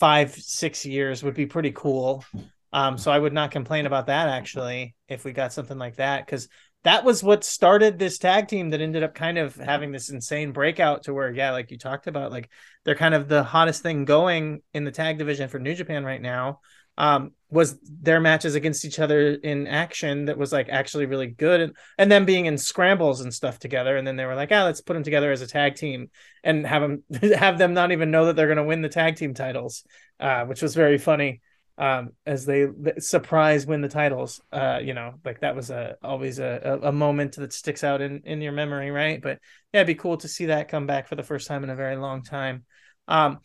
[0.00, 2.24] five, six years would be pretty cool.
[2.72, 6.26] Um, so I would not complain about that actually if we got something like that
[6.26, 6.48] because
[6.82, 10.50] that was what started this tag team that ended up kind of having this insane
[10.50, 12.50] breakout to where yeah, like you talked about, like
[12.84, 16.20] they're kind of the hottest thing going in the tag division for New Japan right
[16.20, 16.58] now.
[16.98, 21.60] Um, was their matches against each other in action that was like actually really good
[21.60, 24.64] and and then being in scrambles and stuff together and then they were like ah
[24.64, 26.10] let's put them together as a tag team
[26.44, 27.02] and have them
[27.34, 29.82] have them not even know that they're going to win the tag team titles
[30.20, 31.40] uh, which was very funny
[31.80, 34.42] um, as they surprise win the titles.
[34.52, 38.20] Uh, you know, like that was a always a, a moment that sticks out in
[38.26, 39.20] in your memory, right?
[39.20, 39.38] But
[39.72, 41.74] yeah, it'd be cool to see that come back for the first time in a
[41.74, 42.64] very long time.
[43.08, 43.38] Um,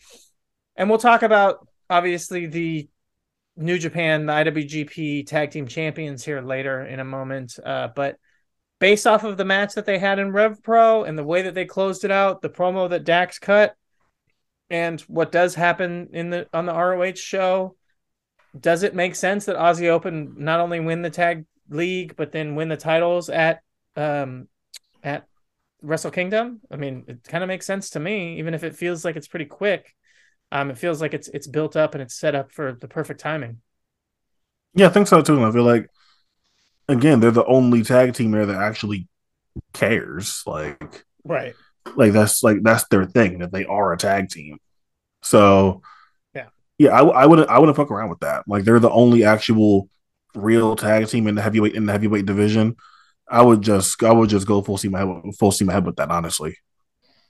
[0.76, 2.90] and we'll talk about obviously the
[3.58, 7.58] New Japan, the IWGP Tag Team Champions here later in a moment.
[7.64, 8.18] Uh, but
[8.80, 11.54] based off of the match that they had in Rev Pro and the way that
[11.54, 13.76] they closed it out, the promo that Dax cut,
[14.70, 17.76] and what does happen in the on the ROH show,
[18.60, 22.56] does it make sense that Aussie Open not only win the tag league but then
[22.56, 23.62] win the titles at
[23.96, 24.48] um
[25.04, 25.28] at
[25.82, 26.62] Wrestle Kingdom?
[26.72, 29.28] I mean, it kind of makes sense to me, even if it feels like it's
[29.28, 29.94] pretty quick.
[30.52, 33.20] Um, it feels like it's it's built up and it's set up for the perfect
[33.20, 33.62] timing.
[34.74, 35.44] Yeah, I think so too.
[35.44, 35.90] I feel like
[36.88, 39.08] again, they're the only tag team there that actually
[39.74, 40.44] cares.
[40.46, 41.56] Like right.
[41.96, 44.60] Like that's like that's their thing that they are a tag team.
[45.22, 45.82] So
[46.78, 48.44] yeah, I, I wouldn't I wouldn't fuck around with that.
[48.48, 49.90] Like they're the only actual
[50.34, 52.76] real tag team in the heavyweight in the heavyweight division.
[53.30, 55.08] I would just I would just go full steam ahead
[55.40, 56.58] full steam ahead with that, honestly.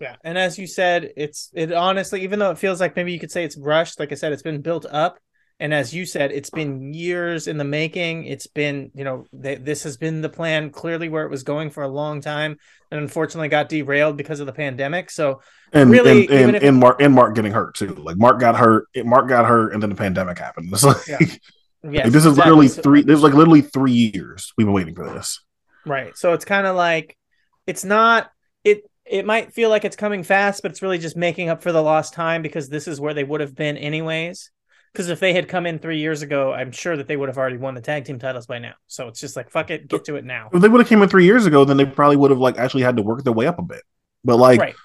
[0.06, 3.20] Yeah, and as you said, it's it honestly, even though it feels like maybe you
[3.20, 5.18] could say it's rushed, like I said, it's been built up,
[5.60, 8.26] and as you said, it's been years in the making.
[8.26, 11.70] It's been, you know, th- this has been the plan clearly where it was going
[11.70, 12.58] for a long time,
[12.92, 15.10] and unfortunately got derailed because of the pandemic.
[15.10, 15.42] So
[15.72, 17.96] and really, and, and, and Mark and Mark getting hurt too.
[17.96, 20.70] Like Mark got hurt, Mark got hurt, and then the pandemic happened.
[20.74, 21.18] It's like, yeah.
[21.22, 21.40] yes,
[21.84, 22.52] like this is exactly.
[22.52, 23.02] literally three.
[23.02, 25.42] This is like literally three years we've been waiting for this.
[25.86, 26.18] Right.
[26.18, 27.18] So it's kind of like
[27.66, 28.30] it's not
[28.64, 28.84] it.
[29.06, 31.82] It might feel like it's coming fast, but it's really just making up for the
[31.82, 34.52] lost time because this is where they would have been anyways.
[34.92, 37.38] Because if they had come in three years ago, I'm sure that they would have
[37.38, 38.74] already won the tag team titles by now.
[38.88, 40.50] So it's just like fuck it, get to it now.
[40.54, 42.58] If they would have came in three years ago, then they probably would have like
[42.58, 43.84] actually had to work their way up a bit.
[44.24, 44.76] But like, right.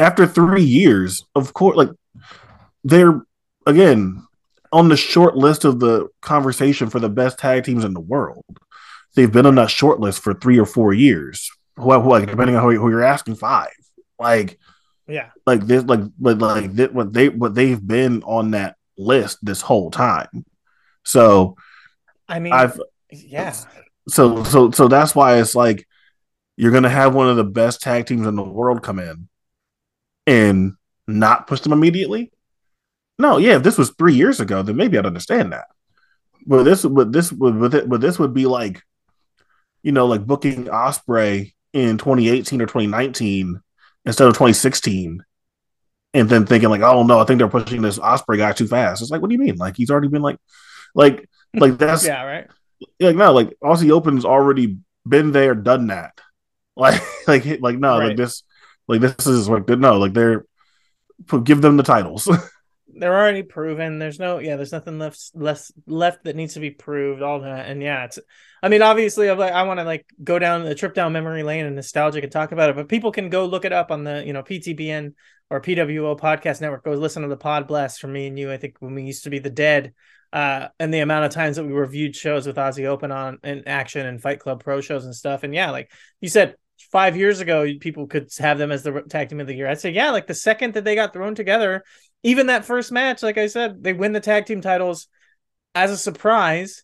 [0.00, 1.90] After three years, of course, like
[2.82, 3.22] they're
[3.64, 4.26] again
[4.72, 8.44] on the short list of the conversation for the best tag teams in the world.
[9.14, 11.48] They've been on that short list for three or four years.
[11.76, 13.68] Who, who like depending on who, who, you're asking, five.
[14.18, 14.58] Like,
[15.08, 19.38] yeah, like this, like, but like this, what they what they've been on that list
[19.42, 20.44] this whole time.
[21.04, 21.56] So,
[22.28, 23.54] I mean, I've yeah.
[24.08, 25.86] So so so that's why it's like
[26.56, 29.28] you're gonna have one of the best tag teams in the world come in
[30.26, 30.74] and
[31.06, 32.32] not push them immediately?
[33.18, 35.66] No, yeah, if this was three years ago, then maybe I'd understand that.
[36.46, 38.82] But this, but this, but, but this would be like,
[39.82, 43.60] you know, like booking Ospreay in 2018 or 2019
[44.06, 45.22] instead of 2016
[46.14, 49.02] and then thinking like, oh no, I think they're pushing this Ospreay guy too fast.
[49.02, 49.56] It's like, what do you mean?
[49.56, 50.38] Like he's already been like,
[50.94, 52.46] like, like that's yeah, right.
[53.00, 56.18] Like no, like Aussie Open's already been there, done that.
[56.76, 58.08] Like, like, like no, Right.
[58.08, 58.42] like this,
[58.88, 60.44] like this is like no, like they're
[61.44, 62.28] give them the titles.
[62.98, 63.98] They're already proven.
[63.98, 64.56] There's no yeah.
[64.56, 67.22] There's nothing left less left that needs to be proved.
[67.22, 68.18] All that and yeah, it's.
[68.62, 71.42] I mean, obviously, I'm like I want to like go down the trip down memory
[71.42, 74.04] lane and nostalgic and talk about it, but people can go look it up on
[74.04, 75.14] the you know PTBN
[75.50, 76.84] or PWO podcast network.
[76.84, 78.50] Go listen to the Pod Blast from me and you.
[78.50, 79.92] I think when we used to be the Dead,
[80.34, 83.68] uh, and the amount of times that we reviewed shows with Aussie Open on in
[83.68, 85.44] action and Fight Club Pro shows and stuff.
[85.44, 86.56] And yeah, like you said,
[86.90, 89.68] five years ago, people could have them as the tag team of the year.
[89.68, 91.84] I'd say yeah, like the second that they got thrown together,
[92.24, 95.06] even that first match, like I said, they win the tag team titles
[95.74, 96.82] as a surprise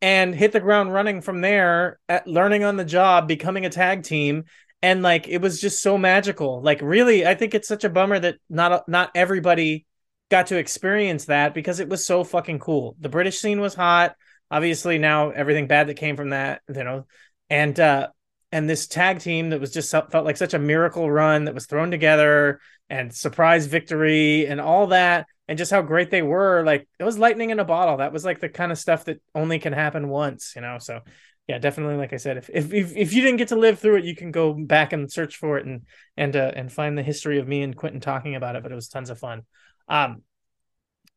[0.00, 4.04] and hit the ground running from there at learning on the job becoming a tag
[4.04, 4.44] team.
[4.80, 6.62] And like it was just so magical.
[6.62, 9.84] Like really i think it's such a bummer that not not everybody
[10.30, 12.96] got to experience that because it was so fucking cool.
[13.00, 14.14] The british scene was hot.
[14.50, 17.06] Obviously now everything bad that came from that you know.
[17.50, 18.08] And uh
[18.52, 21.66] and this tag team that was just felt like such a miracle run that was
[21.66, 26.88] thrown together and surprise victory and all that and just how great they were like
[26.98, 29.58] it was lightning in a bottle that was like the kind of stuff that only
[29.58, 31.00] can happen once you know so
[31.46, 33.96] yeah definitely like i said if if if, if you didn't get to live through
[33.96, 35.82] it you can go back and search for it and
[36.16, 38.76] and uh, and find the history of me and quentin talking about it but it
[38.76, 39.42] was tons of fun
[39.88, 40.22] um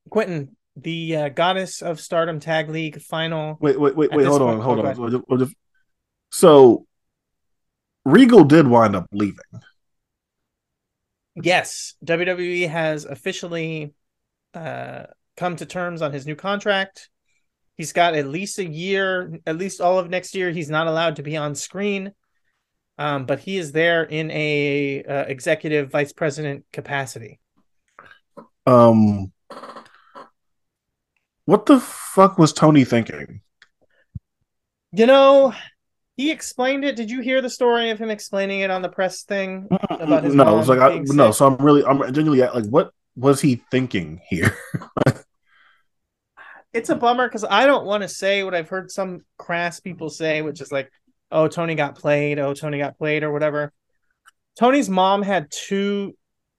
[0.09, 4.25] quentin the uh, goddess of stardom tag league final wait, wait, wait, wait.
[4.25, 4.95] Hold on, hold oh, on.
[4.95, 5.53] Hold on.
[6.31, 6.87] So
[8.05, 9.61] Regal did wind up leaving.
[11.35, 13.93] yes wwe has officially
[14.53, 15.03] uh
[15.35, 17.09] come to terms on his new contract
[17.75, 21.15] he's got at least a year at least all of next year he's not allowed
[21.15, 22.11] to be on screen
[22.99, 27.39] um but he is there in a uh, executive vice president capacity
[28.67, 29.31] Um,
[31.45, 33.41] what the fuck was Tony thinking?
[34.91, 35.51] you know
[36.15, 39.23] he explained it did you hear the story of him explaining it on the press
[39.23, 41.31] thing about his no, it's like I, no.
[41.31, 44.55] So I'm really, I'm genuinely like, what was he thinking here?
[46.73, 50.09] it's a bummer because I don't want to say what I've heard some crass people
[50.09, 50.91] say, which is like,
[51.31, 52.39] "Oh, Tony got played.
[52.39, 53.71] Oh, Tony got played," or whatever.
[54.57, 56.15] Tony's mom had two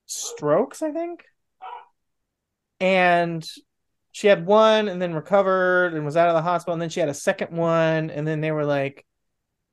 [0.07, 1.25] strokes, I think,
[2.81, 3.45] and
[4.11, 7.01] she had one and then recovered and was out of the hospital, and then she
[7.01, 9.05] had a second one, and then they were like,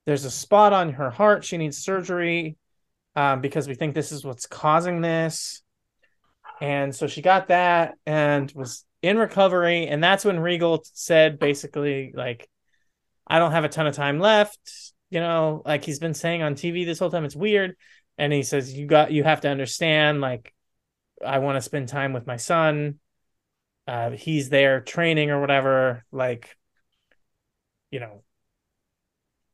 [0.06, 1.44] "There's a spot on her heart.
[1.44, 2.58] She needs surgery
[3.16, 5.62] um, because we think this is what's causing this."
[6.62, 9.88] And so she got that and was in recovery.
[9.88, 12.48] And that's when Regal said basically, like,
[13.28, 14.60] I don't have a ton of time left.
[15.10, 17.26] You know, like he's been saying on TV this whole time.
[17.26, 17.76] It's weird.
[18.18, 20.54] And he says, You got, you have to understand, like,
[21.26, 23.00] I want to spend time with my son.
[23.88, 26.06] Uh, he's there training or whatever.
[26.12, 26.56] Like,
[27.90, 28.24] you know,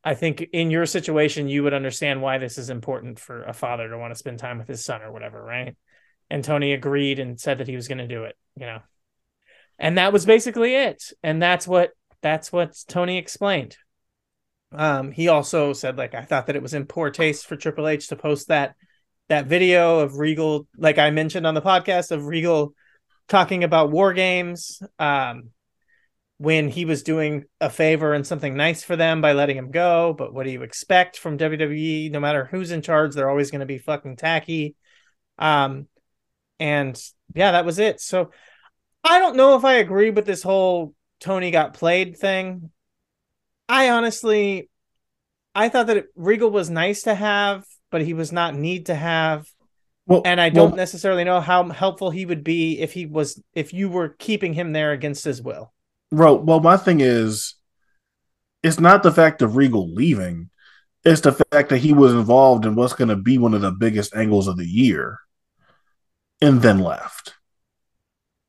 [0.08, 3.88] I think in your situation, you would understand why this is important for a father
[3.88, 5.76] to want to spend time with his son or whatever, right?
[6.30, 8.80] and Tony agreed and said that he was going to do it, you know.
[9.78, 11.12] And that was basically it.
[11.22, 11.90] And that's what
[12.20, 13.76] that's what Tony explained.
[14.72, 17.88] Um he also said like I thought that it was in poor taste for Triple
[17.88, 18.74] H to post that
[19.28, 22.74] that video of Regal like I mentioned on the podcast of Regal
[23.28, 25.50] talking about war games um
[26.38, 30.14] when he was doing a favor and something nice for them by letting him go,
[30.16, 33.60] but what do you expect from WWE no matter who's in charge they're always going
[33.60, 34.76] to be fucking tacky.
[35.38, 35.88] Um
[36.60, 37.00] and
[37.34, 38.00] yeah, that was it.
[38.00, 38.30] So
[39.02, 42.70] I don't know if I agree with this whole Tony got played thing.
[43.68, 44.70] I honestly,
[45.54, 48.94] I thought that it, Regal was nice to have, but he was not need to
[48.94, 49.48] have.
[50.06, 53.42] Well, And I don't well, necessarily know how helpful he would be if he was
[53.54, 55.72] if you were keeping him there against his will.
[56.10, 56.34] Bro.
[56.34, 57.54] Well, my thing is,
[58.62, 60.50] it's not the fact of Regal leaving;
[61.04, 63.72] it's the fact that he was involved in what's going to be one of the
[63.72, 65.18] biggest angles of the year,
[66.40, 67.34] and then left.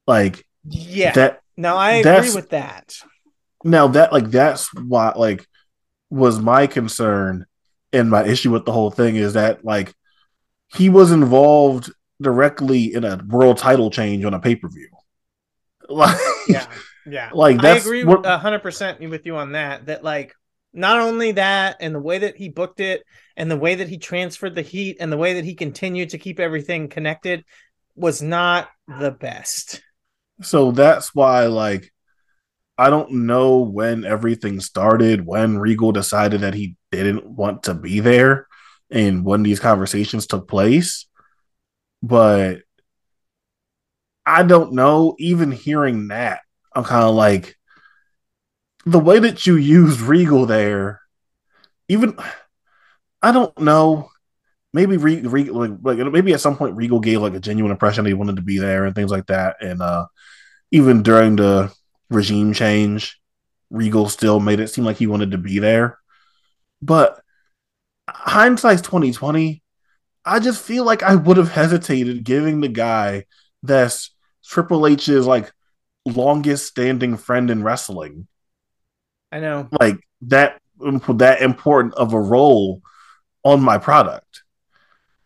[0.07, 1.11] Like Yeah.
[1.13, 1.41] that.
[1.55, 2.95] now I agree with that.
[3.63, 5.45] Now that, like, that's why, like,
[6.09, 7.45] was my concern
[7.91, 9.93] and my issue with the whole thing is that, like,
[10.75, 11.91] he was involved
[12.21, 14.89] directly in a world title change on a pay per view.
[15.89, 16.67] Like, Yeah.
[17.09, 17.29] Yeah.
[17.33, 19.87] Like, I agree what- a hundred percent with you on that.
[19.87, 20.33] That like
[20.73, 23.03] not only that and the way that he booked it
[23.35, 26.17] and the way that he transferred the heat and the way that he continued to
[26.19, 27.43] keep everything connected
[27.95, 29.81] was not the best.
[30.41, 31.91] So that's why, like,
[32.77, 37.99] I don't know when everything started, when Regal decided that he didn't want to be
[37.99, 38.47] there.
[38.91, 41.05] and when these conversations took place.
[42.01, 42.61] But
[44.25, 45.15] I don't know.
[45.19, 46.41] Even hearing that,
[46.79, 47.57] I'm kind of like
[48.85, 51.01] the way that you used Regal there.
[51.89, 52.17] Even
[53.21, 54.09] I don't know.
[54.71, 58.05] Maybe Re, Re, like, like maybe at some point Regal gave like a genuine impression
[58.05, 59.57] he wanted to be there and things like that.
[59.61, 60.05] And uh
[60.71, 61.73] even during the
[62.09, 63.19] regime change,
[63.69, 65.97] Regal still made it seem like he wanted to be there.
[66.81, 67.19] But
[68.07, 69.63] hindsight's twenty twenty.
[70.23, 73.25] I just feel like I would have hesitated giving the guy
[73.63, 74.15] that's
[74.45, 75.51] Triple H's like
[76.13, 78.27] longest standing friend in wrestling.
[79.31, 79.67] I know.
[79.79, 82.81] Like that that important of a role
[83.43, 84.43] on my product.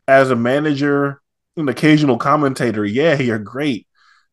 [0.07, 1.21] As a manager,
[1.55, 3.87] an occasional commentator, yeah, you're great.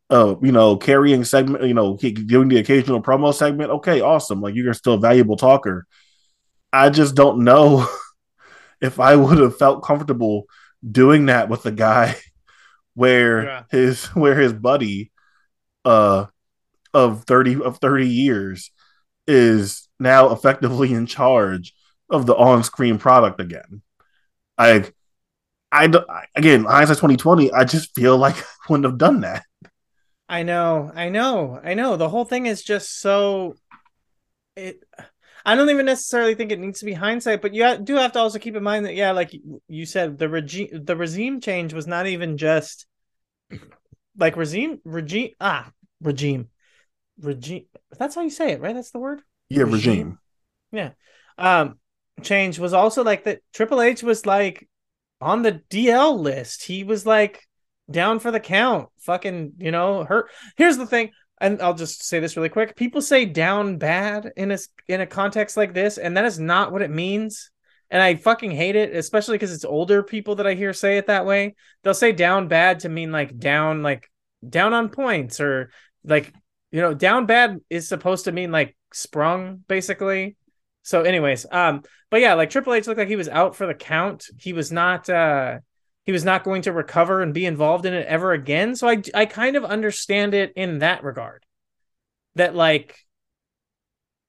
[0.08, 4.40] Uh, you know, carrying segment, you know, doing the occasional promo segment, okay, awesome.
[4.40, 5.86] Like you're still a valuable talker.
[6.72, 7.88] I just don't know
[8.80, 10.46] if I would have felt comfortable
[10.88, 12.16] doing that with a guy
[12.94, 13.62] where yeah.
[13.70, 15.12] his where his buddy
[15.84, 16.26] uh
[16.94, 18.70] of 30 of 30 years
[19.26, 21.74] is now effectively in charge
[22.10, 23.82] of the on-screen product again.
[24.58, 24.90] I
[25.72, 25.84] I
[26.34, 29.44] again, hindsight 2020, I just feel like I wouldn't have done that.
[30.28, 31.96] I know, I know, I know.
[31.96, 33.56] The whole thing is just so
[34.56, 34.82] it
[35.44, 38.18] I don't even necessarily think it needs to be hindsight, but you do have to
[38.18, 39.32] also keep in mind that yeah, like
[39.68, 42.86] you said, the regime the regime change was not even just
[44.16, 45.70] like regime regime ah
[46.00, 46.48] regime
[47.20, 47.66] regime.
[47.98, 48.74] That's how you say it, right?
[48.74, 49.22] That's the word.
[49.48, 49.72] Yeah, regime.
[49.72, 50.18] regime.
[50.72, 50.90] Yeah.
[51.38, 51.78] Um,
[52.22, 53.40] change was also like that.
[53.52, 54.68] Triple H was like
[55.20, 56.64] on the DL list.
[56.64, 57.46] He was like
[57.90, 58.88] down for the count.
[59.00, 60.30] Fucking, you know, hurt.
[60.56, 61.10] Here's the thing
[61.40, 62.76] and I'll just say this really quick.
[62.76, 64.58] People say down bad in a
[64.88, 67.50] in a context like this, and that is not what it means.
[67.90, 71.08] And I fucking hate it, especially because it's older people that I hear say it
[71.08, 71.56] that way.
[71.82, 74.08] They'll say down bad to mean like down like
[74.46, 75.70] down on points or
[76.04, 76.32] like
[76.70, 80.36] you know down bad is supposed to mean like sprung basically.
[80.82, 83.74] So, anyways, um, but yeah, like Triple H looked like he was out for the
[83.74, 84.26] count.
[84.38, 85.58] He was not uh
[86.06, 88.74] he was not going to recover and be involved in it ever again.
[88.76, 91.44] So I I kind of understand it in that regard.
[92.36, 92.96] That like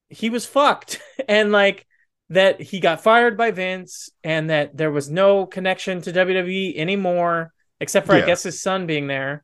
[0.09, 1.85] he was fucked and like
[2.29, 7.53] that he got fired by Vince and that there was no connection to WWE anymore
[7.79, 8.23] except for yeah.
[8.23, 9.43] I guess his son being there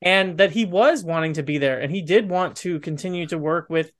[0.00, 3.38] and that he was wanting to be there and he did want to continue to
[3.38, 3.90] work with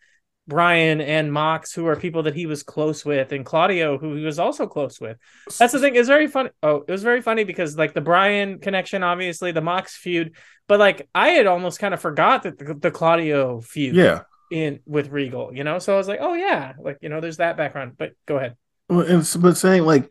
[0.48, 4.24] Bryan and Mox, who are people that he was close with, and Claudio, who he
[4.24, 5.18] was also close with.
[5.58, 5.94] That's the thing.
[5.94, 6.48] It's very funny.
[6.62, 10.36] Oh, it was very funny because like the Bryan connection, obviously the Mox feud,
[10.66, 14.80] but like I had almost kind of forgot that the, the Claudio feud, yeah, in
[14.86, 15.78] with Regal, you know.
[15.78, 17.92] So I was like, oh yeah, like you know, there's that background.
[17.98, 18.56] But go ahead.
[18.88, 20.10] Well, and but saying like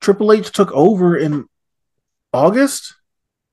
[0.00, 1.44] Triple H took over in
[2.32, 2.94] August,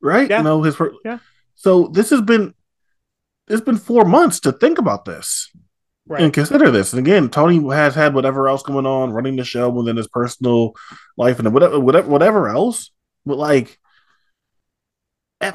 [0.02, 0.30] right?
[0.30, 0.38] Yeah.
[0.38, 1.20] You know his yeah.
[1.56, 2.54] So this has been
[3.48, 5.52] it's been four months to think about this
[6.08, 6.22] right.
[6.22, 6.94] and consider this.
[6.94, 10.76] And again, Tony has had whatever else going on, running the show within his personal
[11.18, 12.92] life and whatever, whatever, whatever else.
[13.26, 13.78] But like,
[15.42, 15.54] I,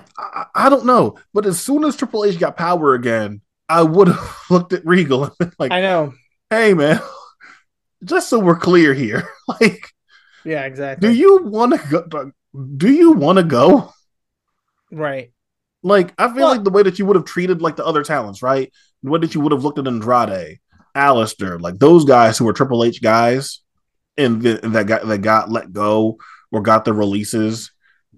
[0.55, 1.16] I don't know.
[1.32, 5.24] But as soon as Triple H got power again, I would have looked at Regal
[5.24, 6.12] and been like, I know.
[6.48, 7.01] Hey, man,
[8.05, 9.92] just so we're clear here, like,
[10.44, 11.09] yeah, exactly.
[11.09, 12.32] Do you want to go?
[12.76, 13.92] Do you want to go?
[14.90, 15.32] Right.
[15.83, 18.43] Like, I feel like the way that you would have treated like the other talents,
[18.43, 18.70] right?
[19.03, 20.59] The way that you would have looked at Andrade,
[20.95, 23.61] Aleister, like those guys who were Triple H guys,
[24.18, 26.18] and, and that got that got let go
[26.53, 27.70] or got the releases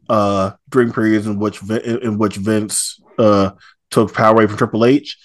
[0.09, 3.51] uh during periods in which in which Vince uh
[3.91, 5.17] took power away from Triple H.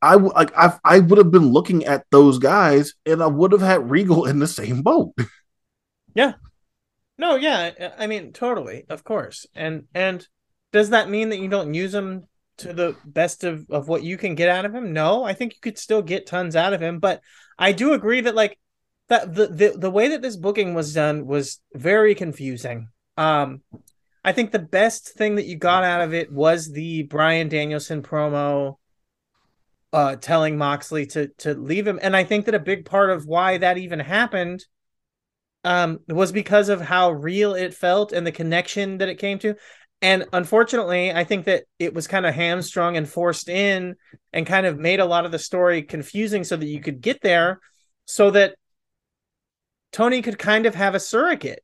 [0.00, 3.60] I like I I would have been looking at those guys, and I would have
[3.60, 5.14] had Regal in the same boat.
[6.14, 6.34] Yeah.
[7.16, 10.26] No, yeah, I mean totally, of course, and and
[10.72, 12.26] does that mean that you don't use him
[12.58, 14.92] to the best of, of what you can get out of him?
[14.92, 17.20] No, I think you could still get tons out of him, but
[17.58, 18.58] I do agree that like
[19.08, 22.88] that the, the the way that this booking was done was very confusing.
[23.16, 23.62] Um
[24.24, 28.02] I think the best thing that you got out of it was the Bryan Danielson
[28.02, 28.76] promo
[29.92, 33.26] uh telling Moxley to to leave him and I think that a big part of
[33.26, 34.64] why that even happened
[35.64, 39.54] um was because of how real it felt and the connection that it came to
[40.02, 43.94] and unfortunately, I think that it was kind of hamstrung and forced in
[44.32, 47.22] and kind of made a lot of the story confusing so that you could get
[47.22, 47.60] there
[48.04, 48.56] so that
[49.92, 51.62] Tony could kind of have a surrogate.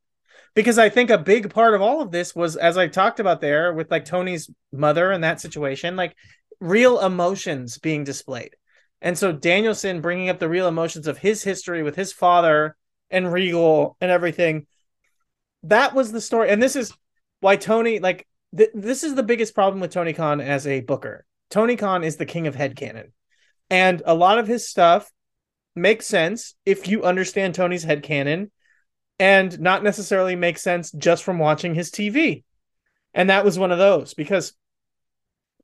[0.55, 3.41] Because I think a big part of all of this was, as I talked about
[3.41, 6.17] there with like Tony's mother and that situation, like
[6.61, 8.57] real emotions being displayed.
[9.01, 12.77] And so Danielson bringing up the real emotions of his history with his father
[13.11, 14.67] and Regal and everything
[15.65, 16.93] that was the story, and this is
[17.41, 18.27] why Tony like
[18.57, 21.25] th- this is the biggest problem with Tony Khan as a booker.
[21.51, 23.13] Tony Khan is the king of headcanon.
[23.71, 25.11] And a lot of his stuff
[25.75, 28.51] makes sense if you understand Tony's headcanon
[29.19, 32.45] and not necessarily make sense just from watching his TV.
[33.15, 34.53] And that was one of those because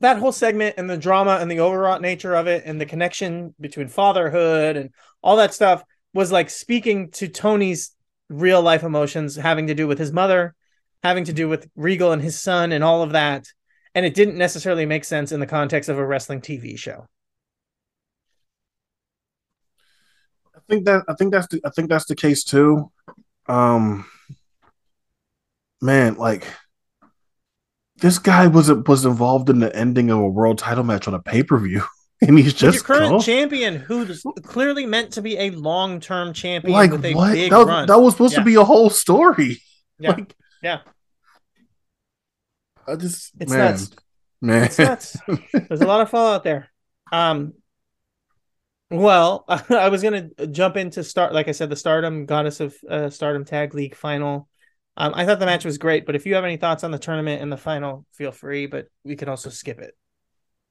[0.00, 3.54] that whole segment and the drama and the overwrought nature of it and the connection
[3.60, 4.90] between fatherhood and
[5.22, 7.94] all that stuff was like speaking to Tony's
[8.28, 10.54] real life emotions having to do with his mother,
[11.04, 13.46] having to do with Regal and his son and all of that.
[13.94, 17.06] And it didn't necessarily make sense in the context of a wrestling TV show.
[20.56, 22.90] I think that I think that's the I think that's the case too.
[23.46, 24.06] Um
[25.80, 26.46] man, like
[27.96, 31.20] this guy was was involved in the ending of a world title match on a
[31.20, 31.82] pay per view,
[32.22, 33.20] and he's just your current gone?
[33.20, 37.32] champion, who's clearly meant to be a long term champion like with a what?
[37.34, 37.86] big That, run.
[37.86, 38.38] that was supposed Yeah.
[38.40, 39.60] to be a whole story.
[40.00, 40.10] Yeah.
[40.10, 40.80] Like, Yeah.
[42.86, 43.90] I just It's man, nuts.
[44.40, 44.64] man.
[44.64, 45.16] It's nuts.
[45.68, 46.68] There's a lot of fallout there.
[47.12, 47.54] Um,
[48.90, 53.10] well, I was gonna jump into start, like I said, the Stardom Goddess of uh,
[53.10, 54.48] Stardom Tag League final.
[54.96, 56.98] Um, I thought the match was great, but if Yuu have any thoughts on the
[56.98, 58.66] tournament and the final, feel free.
[58.66, 59.96] But we can also skip it.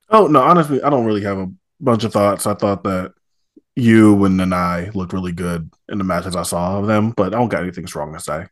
[0.10, 2.48] Oh no, honestly, I don't really have a bunch of thoughts.
[2.48, 3.14] I thought that
[3.76, 7.38] you and Nanae looked really good in the matches I saw of them, but I
[7.38, 8.46] don't got anything strong to say.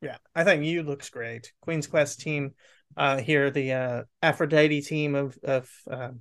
[0.00, 1.52] Yeah, I think Yuu looks great.
[1.60, 2.54] Queen's Quest team
[2.96, 6.20] uh, here, the uh, Aphrodite team of of um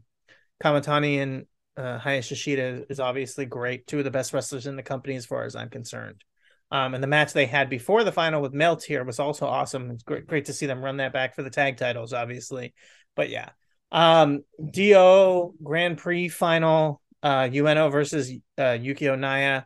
[0.63, 1.45] Kamitani and
[1.77, 3.87] uh, Hayashishita is obviously great.
[3.87, 6.23] Two of the best wrestlers in the company, as far as I'm concerned.
[6.71, 9.89] Um, and the match they had before the final with Melt here was also awesome.
[9.91, 12.73] It's great, great to see them run that back for the tag titles, obviously.
[13.15, 13.49] But yeah,
[13.91, 19.63] um, D-Oh Grand Prix final, uh, versus uh, Yukio Naya.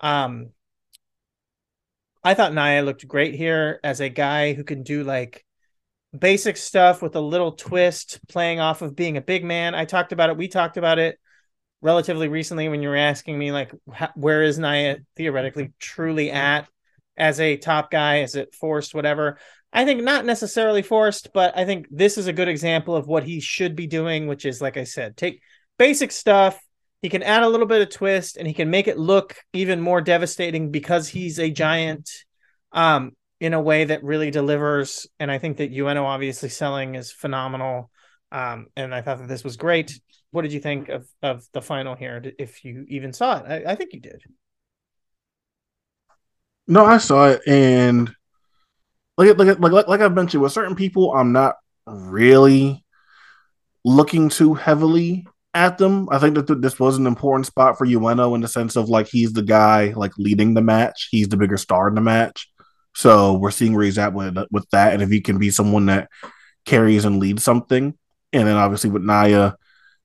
[0.00, 0.50] Um,
[2.22, 5.44] I thought Naya looked great here as a guy who can do like
[6.16, 9.74] basic stuff with a little twist, playing off of being a big man.
[9.74, 10.36] I talked about it.
[10.36, 11.18] We talked about it
[11.82, 13.72] relatively recently when you were asking me like,
[14.14, 16.68] where is Naya theoretically truly at
[17.16, 18.20] as a top guy?
[18.20, 18.94] Is it forced?
[18.94, 19.38] Whatever.
[19.72, 23.24] I think not necessarily forced, but I think this is a good example of what
[23.24, 25.40] he should be doing, which is like I said, take
[25.78, 26.60] basic stuff.
[27.02, 29.80] He can add a little bit of twist and he can make it look even
[29.80, 32.10] more devastating because he's a giant
[32.72, 35.06] um in a way that really delivers.
[35.18, 37.90] And I think that Ueno obviously selling is phenomenal.
[38.30, 39.98] Um, and I thought that this was great.
[40.30, 42.22] What did you think of of the final here?
[42.38, 44.22] If you even saw it, I, I think you did.
[46.68, 48.14] No, I saw it, and
[49.16, 52.84] like like like like, I mentioned, with certain people, I'm not really
[53.84, 56.08] looking too heavily at them.
[56.10, 58.88] I think that th- this was an important spot for Ueno in the sense of
[58.88, 61.08] like he's the guy like leading the match.
[61.10, 62.48] He's the bigger star in the match.
[62.94, 65.86] So we're seeing where he's at with with that, and if he can be someone
[65.86, 66.08] that
[66.64, 67.96] carries and leads something,
[68.32, 69.52] and then obviously with Naya,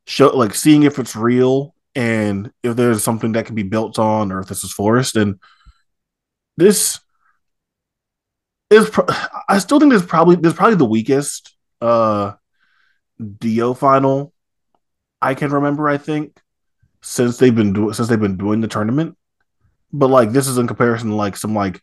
[0.07, 4.31] show like seeing if it's real and if there's something that can be built on,
[4.31, 5.39] or if this is forced, and
[6.57, 6.99] this
[8.69, 8.89] is.
[8.89, 9.07] Pro-
[9.49, 12.33] I still think there's probably there's probably the weakest uh
[13.39, 14.33] D-Oh final
[15.21, 15.87] I can remember.
[15.87, 16.39] I think
[17.01, 19.17] since they've been doing since they've been doing the tournament,
[19.91, 21.81] but like this is in comparison to like some like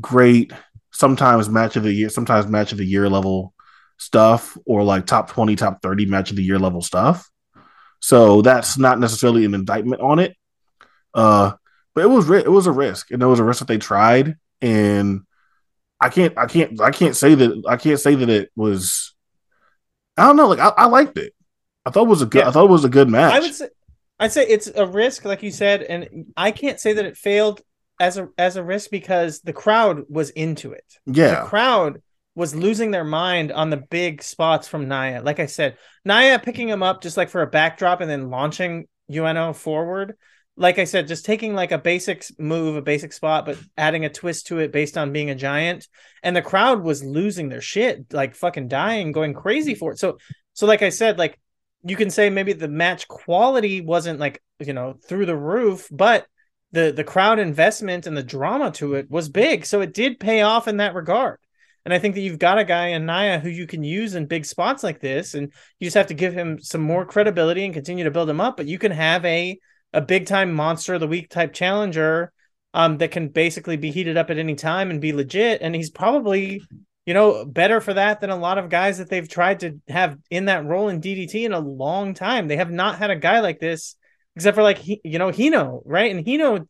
[0.00, 0.52] great
[0.92, 3.52] sometimes match of the year, sometimes match of the year level
[3.98, 7.28] stuff, or like top twenty, top thirty match of the year level stuff.
[8.00, 10.36] So that's not necessarily an indictment on it.
[11.14, 11.52] Uh,
[11.94, 14.36] but it was it was a risk, and it was a risk that they tried,
[14.60, 15.22] and
[16.00, 19.14] I can't I can't I can't say that I can't say that it was.
[20.16, 20.48] I don't know.
[20.48, 21.33] Like I, I liked it.
[21.84, 22.40] I thought it was a good.
[22.40, 22.48] Yeah.
[22.48, 23.32] I thought it was a good match.
[23.32, 23.68] I would say
[24.18, 27.60] I'd say it's a risk, like you said, and I can't say that it failed
[28.00, 30.84] as a as a risk because the crowd was into it.
[31.06, 32.02] yeah, The crowd
[32.34, 35.22] was losing their mind on the big spots from Naya.
[35.22, 38.88] Like I said, Naya picking him up just like for a backdrop and then launching
[39.10, 40.16] Ueno forward.
[40.56, 44.08] Like I said, just taking like a basic move, a basic spot, but adding a
[44.08, 45.88] twist to it based on being a giant.
[46.22, 49.98] And the crowd was losing their shit, like fucking dying, going crazy for it.
[49.98, 50.18] So,
[50.52, 51.38] so like I said, like
[51.84, 56.26] you can say maybe the match quality wasn't like you know through the roof, but
[56.72, 60.42] the the crowd investment and the drama to it was big, so it did pay
[60.42, 61.38] off in that regard.
[61.84, 64.26] And I think that you've got a guy in Naya who you can use in
[64.26, 67.74] big spots like this, and you just have to give him some more credibility and
[67.74, 68.56] continue to build him up.
[68.56, 69.58] But you can have a
[69.92, 72.32] a big time monster of the week type challenger
[72.72, 75.62] um, that can basically be heated up at any time and be legit.
[75.62, 76.62] And he's probably
[77.06, 80.18] you know, better for that than a lot of guys that they've tried to have
[80.30, 82.48] in that role in DDT in a long time.
[82.48, 83.96] They have not had a guy like this,
[84.36, 86.14] except for like you know, Hino, right?
[86.14, 86.66] And Hino,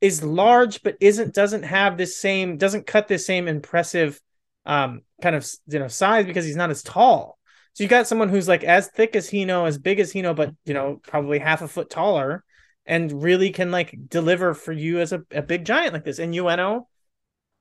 [0.00, 4.20] is large but isn't doesn't have this same doesn't cut this same impressive
[4.66, 7.38] um kind of you know size because he's not as tall.
[7.72, 10.54] So you got someone who's like as thick as Hino, as big as Hino, but
[10.64, 12.44] you know probably half a foot taller,
[12.86, 16.18] and really can like deliver for you as a, a big giant like this.
[16.18, 16.86] And Ueno,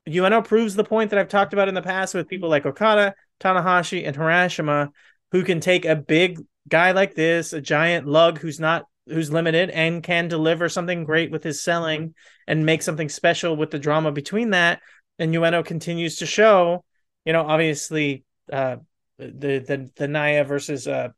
[0.07, 3.15] Ueno proves the point that I've talked about in the past with people like Okada,
[3.39, 4.89] Tanahashi, and Harashima,
[5.31, 9.69] who can take a big guy like this, a giant lug who's not who's limited
[9.69, 12.13] and can deliver something great with his selling
[12.47, 14.81] and make something special with the drama between that.
[15.19, 16.85] And Ueno continues to show,
[17.25, 18.77] you know, obviously uh
[19.17, 21.09] the the the Naya versus uh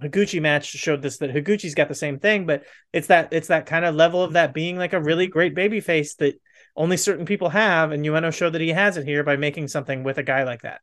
[0.00, 3.66] Higuchi match showed this that Higuchi's got the same thing, but it's that it's that
[3.66, 6.40] kind of level of that being like a really great baby face that
[6.76, 10.04] only certain people have, and Ueno showed that he has it here by making something
[10.04, 10.80] with a guy like that.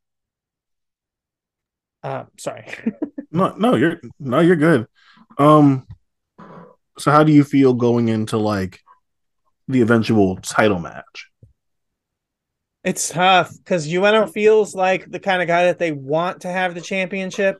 [2.01, 2.67] Uh, sorry.
[3.31, 4.87] no, no, you're no, you're good.
[5.37, 5.87] Um,
[6.97, 8.81] so how do you feel going into like
[9.67, 11.29] the eventual title match?
[12.83, 16.75] It's tough because Ueno feels like the kind of guy that they want to have
[16.75, 17.59] the championship,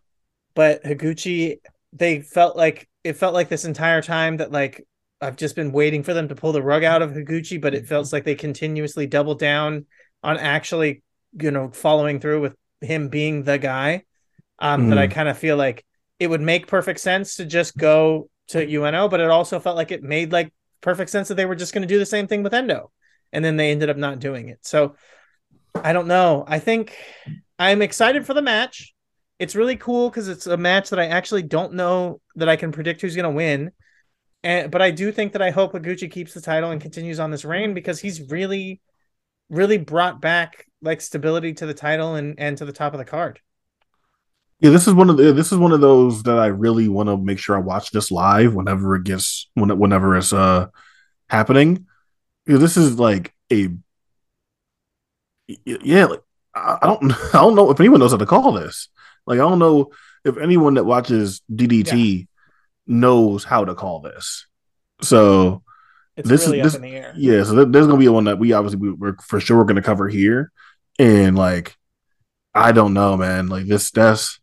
[0.54, 1.60] but Higuchi,
[1.94, 4.86] they felt like it felt like this entire time that like
[5.22, 7.88] I've just been waiting for them to pull the rug out of Higuchi, but it
[7.88, 9.86] feels like they continuously double down
[10.22, 11.01] on actually,
[11.39, 14.03] you know, following through with him being the guy.
[14.59, 14.89] Um, mm.
[14.89, 15.84] that I kind of feel like
[16.20, 19.91] it would make perfect sense to just go to Ueno, but it also felt like
[19.91, 22.43] it made like perfect sense that they were just going to do the same thing
[22.43, 22.91] with Endo,
[23.32, 24.59] and then they ended up not doing it.
[24.61, 24.95] So
[25.76, 26.43] I don't know.
[26.47, 26.95] I think
[27.57, 28.93] I'm excited for the match.
[29.39, 32.72] It's really cool because it's a match that I actually don't know that I can
[32.72, 33.72] predict who's going to win.
[34.44, 37.32] And but I do think that I hope Higuchi keeps the title and continues on
[37.32, 38.82] this reign because he's really,
[39.50, 43.06] really brought back like stability to the title and and to the top of the
[43.06, 43.39] card.
[44.60, 47.10] Yeah, this is one of the, this is one of those that I really want
[47.10, 50.68] to make sure I watch this live whenever it gets when whenever it's uh
[51.30, 51.88] happening.
[52.46, 53.70] Yeah, this is like a
[55.66, 56.22] yeah, like
[56.54, 58.89] I don't I don't know if anyone knows how to call this.
[59.26, 59.91] Like I don't know
[60.26, 62.26] if anyone that watches DDT yeah.
[62.88, 64.46] Knows how to call this.
[65.02, 65.64] So
[66.16, 68.80] it's this really is this, Yeah, so there's gonna be a one that we obviously
[68.80, 70.52] we, are for sure we're to cover here,
[71.00, 71.76] and like
[72.54, 73.48] I don't know, man.
[73.48, 74.40] Like this, that's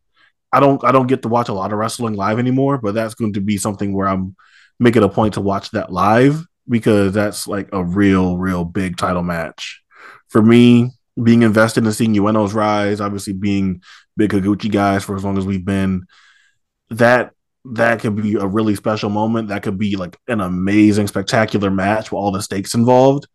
[0.53, 3.15] I don't I don't get to watch a lot of wrestling live anymore, but that's
[3.15, 4.37] going to be something where I'm
[4.79, 9.23] making a point to watch that live because that's like a real, real big title
[9.23, 9.83] match
[10.29, 10.91] for me,
[11.23, 13.83] being invested in seeing Ueno's rise, obviously being
[14.17, 16.07] big Higuchi guys for as long as we've been,
[16.91, 17.33] that
[17.65, 19.49] that could be a really special moment.
[19.49, 23.27] That could be like an amazing, spectacular match with all the stakes involved,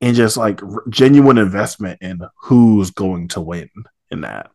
[0.00, 3.70] and just like r- genuine investment in who's going to win
[4.10, 4.50] in that.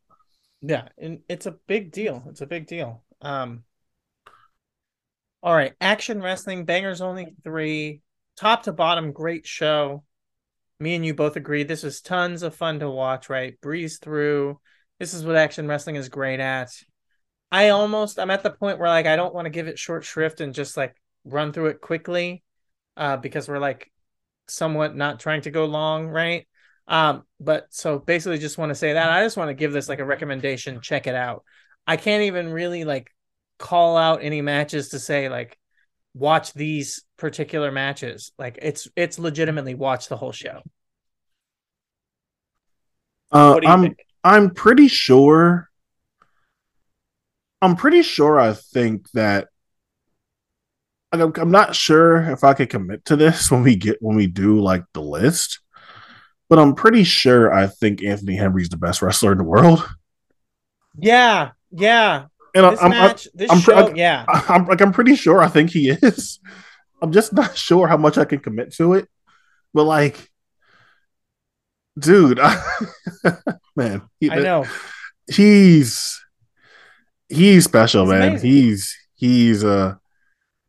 [0.62, 2.24] Yeah, and it's a big deal.
[2.30, 3.04] It's a big deal.
[3.22, 3.64] Um,
[5.44, 8.02] all right, action wrestling bangers only three,
[8.38, 10.04] top to bottom, great show
[10.80, 13.60] me and you both agree this is tons of fun to watch, right?
[13.62, 14.60] Breeze through.
[15.00, 16.70] This is what action wrestling is great at.
[17.56, 20.04] I almost I'm at the point where like I don't want to give it short
[20.04, 20.94] shrift and just like
[21.24, 22.44] run through it quickly
[22.98, 23.90] uh because we're like
[24.50, 26.46] somewhat not trying to go long, right?
[26.86, 29.88] Um but so basically just want to say that I just want to give this
[29.88, 31.46] like a recommendation, check it out.
[31.88, 33.10] I can't even really like
[33.58, 35.58] call out any matches to say like
[36.14, 38.34] watch these particular matches.
[38.38, 40.62] Like it's it's legitimately watch the whole show.
[43.32, 44.06] Uh, I'm think?
[44.26, 45.70] I'm pretty sure.
[47.66, 48.40] I'm pretty sure.
[48.40, 49.48] I think that.
[51.12, 54.28] I'm, I'm not sure if I could commit to this when we get when we
[54.28, 55.60] do like the list,
[56.50, 59.88] but I'm pretty sure I think Anthony Henry's the best wrestler in the world.
[60.98, 62.26] Yeah, yeah.
[62.54, 64.26] And this I'm, match, I'm, this I'm, show, I'm, yeah.
[64.28, 66.40] I'm like I'm pretty sure I think he is.
[67.02, 69.10] I'm just not sure how much I can commit to it.
[69.74, 70.32] But like,
[72.00, 72.62] dude, I,
[73.76, 74.66] man, he, I know
[75.28, 76.25] he's
[77.30, 78.30] he's special, man.
[78.30, 78.50] Amazing.
[78.50, 79.96] He's he's a uh,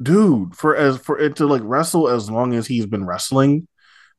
[0.02, 3.68] dude for as for it to like wrestle as long as he's been wrestling.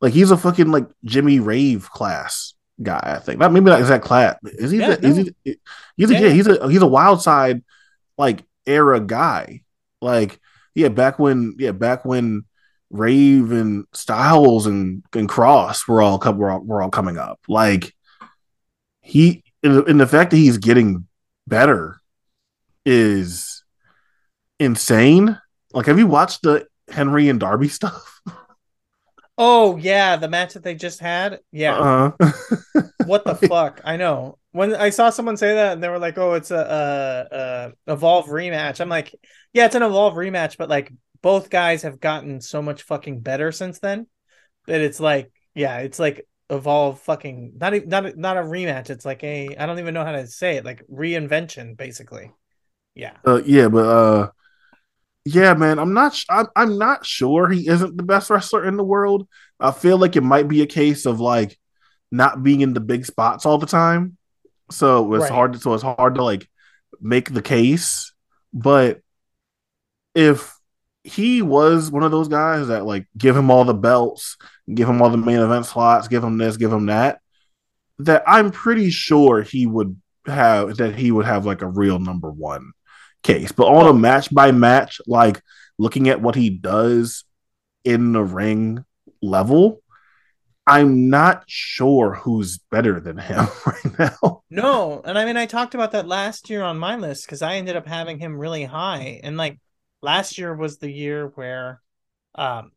[0.02, 3.02] Like he's a fucking like Jimmy Rave class guy.
[3.04, 4.38] I think not maybe not exact class.
[4.44, 4.80] Is he?
[4.80, 5.10] Yeah, the, no.
[5.10, 5.58] is he
[5.98, 7.64] he's a yeah, he's a he's a Wildside
[8.18, 9.62] like era guy.
[10.02, 10.40] Like
[10.76, 12.44] yeah, back when yeah, back when
[12.90, 17.40] Rave and Styles and, and Kross were all were all, were all coming up.
[17.48, 17.94] Like
[19.02, 21.08] he and the fact that he's getting
[21.48, 22.00] better
[22.88, 23.64] is
[24.60, 25.38] insane.
[25.74, 28.22] Like, have you watched the Henry and Darby stuff?
[29.38, 31.42] Oh yeah, the match that they just had.
[31.52, 31.78] Yeah.
[31.78, 32.82] Uh-huh.
[33.06, 33.82] what the fuck?
[33.84, 34.40] I know.
[34.52, 36.56] When I saw someone say that, and they were like, "Oh, it's a,
[37.32, 37.36] a,
[37.90, 39.14] a evolve rematch." I'm like,
[39.54, 43.52] "Yeah, it's an evolve rematch," but like both guys have gotten so much fucking better
[43.52, 44.08] since then.
[44.68, 48.90] that it's like yeah, it's like evolve fucking not even not a, not a rematch.
[48.90, 52.32] It's like a I don't even know how to say it, like reinvention basically.
[52.98, 53.14] Yeah.
[53.26, 54.32] Uh, yeah, but uh,
[55.24, 56.20] yeah, man, I'm not.
[56.30, 59.28] I'm, I'm not sure he isn't the best wrestler in the world.
[59.60, 61.58] I feel like it might be a case of like
[62.12, 64.18] not being in the big spots all the time,
[64.72, 65.32] so it's Right.
[65.32, 65.54] hard.
[65.54, 66.50] To, so it's hard to like
[67.00, 68.14] make the case.
[68.52, 69.02] But
[70.16, 70.56] if
[71.04, 74.38] he was one of those guys that like give him all the belts,
[74.74, 77.20] give him all the main event slots, give him this, give him that,
[78.00, 82.32] that I'm pretty sure he would have that he would have like a real number
[82.32, 82.72] one
[83.24, 83.52] case.
[83.52, 85.42] But on a match by match, like
[85.78, 87.24] looking at what he does
[87.84, 88.84] in the ring
[89.22, 89.82] level,
[90.66, 94.44] I'm not sure who's better than him right now.
[94.50, 97.56] No, and I mean I talked about that last year on my list because I
[97.56, 99.60] ended up having him really high, and like
[100.02, 101.82] last year was the year where,
[102.36, 102.72] um,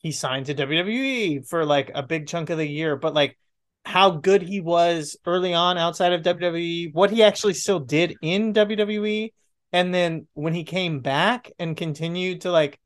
[0.00, 3.38] he signed to WWE for like a big chunk of the year, but like
[3.84, 8.52] how good he was early on outside of WWE, what he actually still did in
[8.52, 9.32] WWE,
[9.74, 12.78] and then when he came back and continued to like,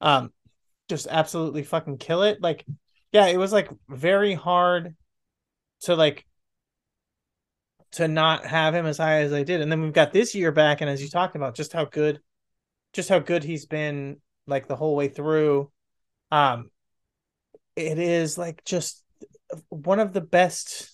[0.00, 0.32] um,
[0.88, 2.66] just absolutely fucking kill it, like
[3.12, 4.96] yeah, it was like very hard
[5.82, 6.26] to like
[7.92, 9.60] to not have him as high as I did.
[9.60, 12.18] And then we've got this year back, and as you talked about, just how good,
[12.92, 14.16] just how good he's been
[14.48, 15.70] like the whole way through.
[16.32, 16.70] Um,
[17.76, 19.04] it is like just
[19.68, 20.90] one of the best,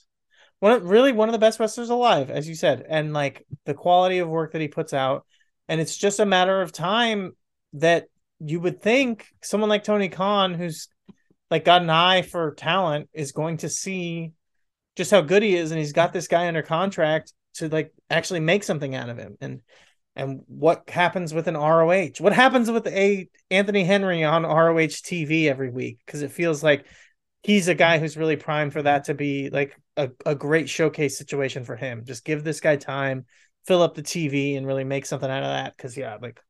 [0.60, 3.72] one of, really one of the best wrestlers alive, as you said, and like the
[3.72, 5.24] quality of work that he puts out,
[5.68, 7.32] and it's just a matter of time
[7.74, 8.06] that
[8.40, 10.88] you would think someone like Tony Khan, who's
[11.50, 14.32] like got an eye for talent, is going to see
[14.96, 18.40] just how good he is and he's got this guy under contract to like actually
[18.40, 19.36] make something out of him.
[19.40, 19.60] And
[20.16, 25.46] and what happens with an ROH what happens with a Anthony Henry on ROH TV
[25.46, 25.98] every week?
[26.04, 26.86] Because it feels like
[27.42, 31.16] he's a guy who's really primed for that to be like a, a great showcase
[31.16, 32.04] situation for him.
[32.04, 33.26] Just give this guy time
[33.66, 36.40] fill up the TV and really make something out of that because yeah like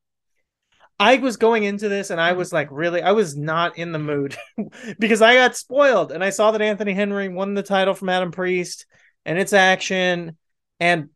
[1.00, 2.38] I was going into this and I mm-hmm.
[2.38, 4.36] was like really I was not in the mood
[4.98, 8.32] because I got spoiled and I saw that Anthony Henry won the title from Adam
[8.32, 8.86] Priest
[9.24, 10.36] and it's action
[10.80, 11.10] and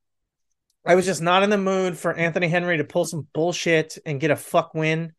[0.85, 4.21] I was just not in the mood for Anthony Henry to pull some bullshit and
[4.21, 5.13] get a fuck win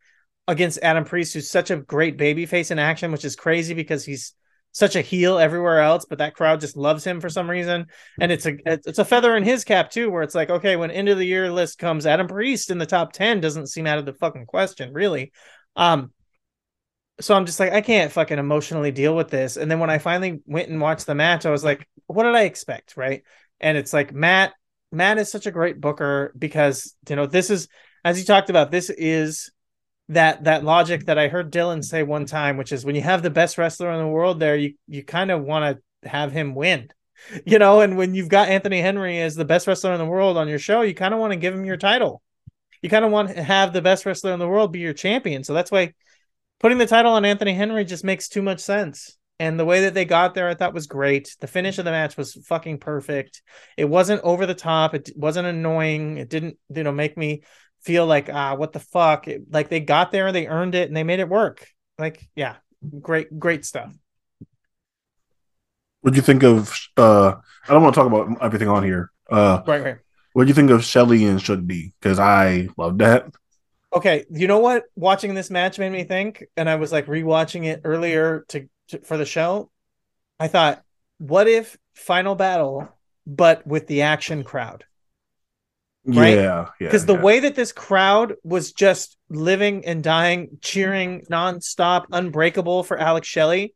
[0.48, 4.34] against Adam Priest who's such a great babyface in action which is crazy because he's
[4.74, 7.86] such a heel everywhere else but that crowd just loves him for some reason
[8.20, 10.92] and it's a it's a feather in his cap too where it's like okay when
[10.92, 14.00] end of the year list comes Adam Priest in the top 10 doesn't seem out
[14.00, 15.32] of the fucking question really
[15.76, 16.12] um
[17.20, 19.58] so I'm just like, I can't fucking emotionally deal with this.
[19.58, 22.36] And then when I finally went and watched the match, I was like, what did
[22.36, 22.98] I expect?
[22.98, 23.24] Right.
[23.60, 24.54] And it's like Matt,
[24.92, 27.68] Matt is such a great booker because, you know, this is,
[28.04, 29.52] as you talked about, this is
[30.10, 33.24] that that logic that I heard Dylan say one time, which is when you have
[33.24, 36.56] the best wrestler in the world there, you you kind of want to have him
[36.56, 36.90] win.
[37.46, 40.36] You know, and when you've got Anthony Henry as the best wrestler in the world
[40.36, 42.22] on your show, you kind of want to give him your title.
[42.82, 45.46] You kind of want to have the best wrestler in the world be your champion.
[45.46, 45.94] So that's why
[46.60, 49.18] putting the title on Anthony Henry just makes too much sense.
[49.40, 51.36] And the way that they got there, I thought was great.
[51.40, 53.42] The finish of the match was fucking perfect.
[53.78, 54.94] It wasn't over the top.
[54.94, 56.18] It wasn't annoying.
[56.18, 57.44] It didn't, you know, make me
[57.84, 59.28] feel like ah, what the fuck.
[59.28, 61.68] It, like they got there, they earned it, and they made it work.
[61.98, 62.56] Like, yeah,
[63.02, 63.94] great, great stuff.
[66.02, 66.74] What do you think of?
[66.98, 67.36] uh
[67.68, 69.12] I don't want to talk about everything on here.
[69.30, 69.98] Uh Right, right.
[70.34, 73.28] What do you think of Shelley and should be Because I love that.
[73.94, 74.86] Okay, you know what?
[74.96, 79.00] Watching this match made me think, and I was like rewatching it earlier to, to
[79.02, 79.70] for the show.
[80.40, 80.82] I thought,
[81.20, 82.90] what if Final Battle,
[83.28, 84.84] but with the action crowd?
[86.06, 86.36] Right?
[86.36, 86.88] Yeah, yeah.
[86.88, 87.22] Because the yeah.
[87.22, 93.74] way that this crowd was just living and dying, cheering nonstop, unbreakable for Alex Shelley,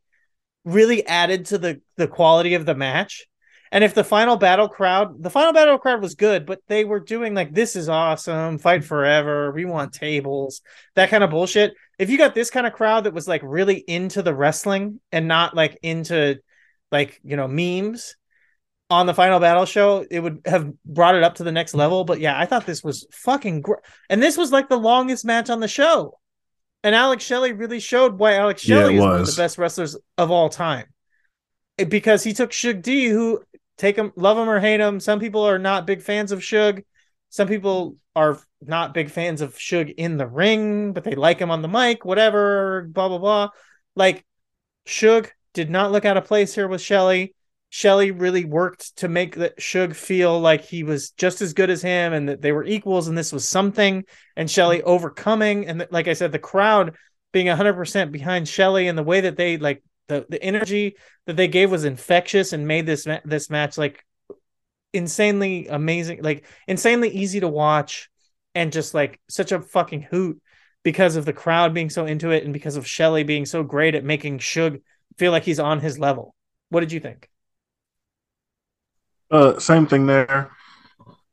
[0.64, 3.26] really added to the the quality of the match.
[3.70, 7.00] And if the final battle crowd, the final battle crowd was good, but they were
[7.00, 10.62] doing like, this is awesome, fight forever, we want tables,
[10.94, 11.74] that kind of bullshit.
[11.98, 15.28] If you got this kind of crowd that was like really into the wrestling and
[15.28, 16.40] not like into
[16.90, 18.16] like, you know, memes
[18.90, 22.04] on the final battle show, it would have brought it up to the next level.
[22.04, 23.80] But yeah, I thought this was fucking great.
[24.08, 26.18] And this was like the longest match on the show.
[26.82, 29.96] And Alex Shelley really showed why Alex Yeah, Shelley is one of the best wrestlers
[30.16, 30.86] of all time.
[31.78, 33.42] Eh, because he took Shug D, who
[33.76, 35.00] take him, love him or hate him.
[35.00, 36.82] Some people are not big fans of Shug.
[37.30, 41.50] Some people are not big fans of Shug in the ring, but they like him
[41.50, 43.48] on the mic, whatever, blah, blah, blah.
[43.94, 44.24] Like,
[44.86, 47.34] Shug did not look out of place here with Shelley.
[47.70, 51.82] Shelley really worked to make the Shug feel like he was just as good as
[51.82, 54.04] him and that they were equals and this was something.
[54.36, 54.88] And Shelley mm-hmm.
[54.88, 55.66] overcoming.
[55.66, 56.96] And like I said, the crowd
[57.32, 60.96] being 100% behind Shelley and the way that they like the the energy
[61.26, 64.04] that they gave was infectious and made this this match like
[64.94, 68.08] insanely amazing, like insanely easy to watch,
[68.54, 70.40] and just like such a fucking hoot
[70.82, 73.94] because of the crowd being so into it and because of Shelley being so great
[73.94, 74.78] at making Shug
[75.18, 76.34] feel like he's on his level.
[76.70, 77.28] What did you think?
[79.30, 80.50] Uh, same thing there.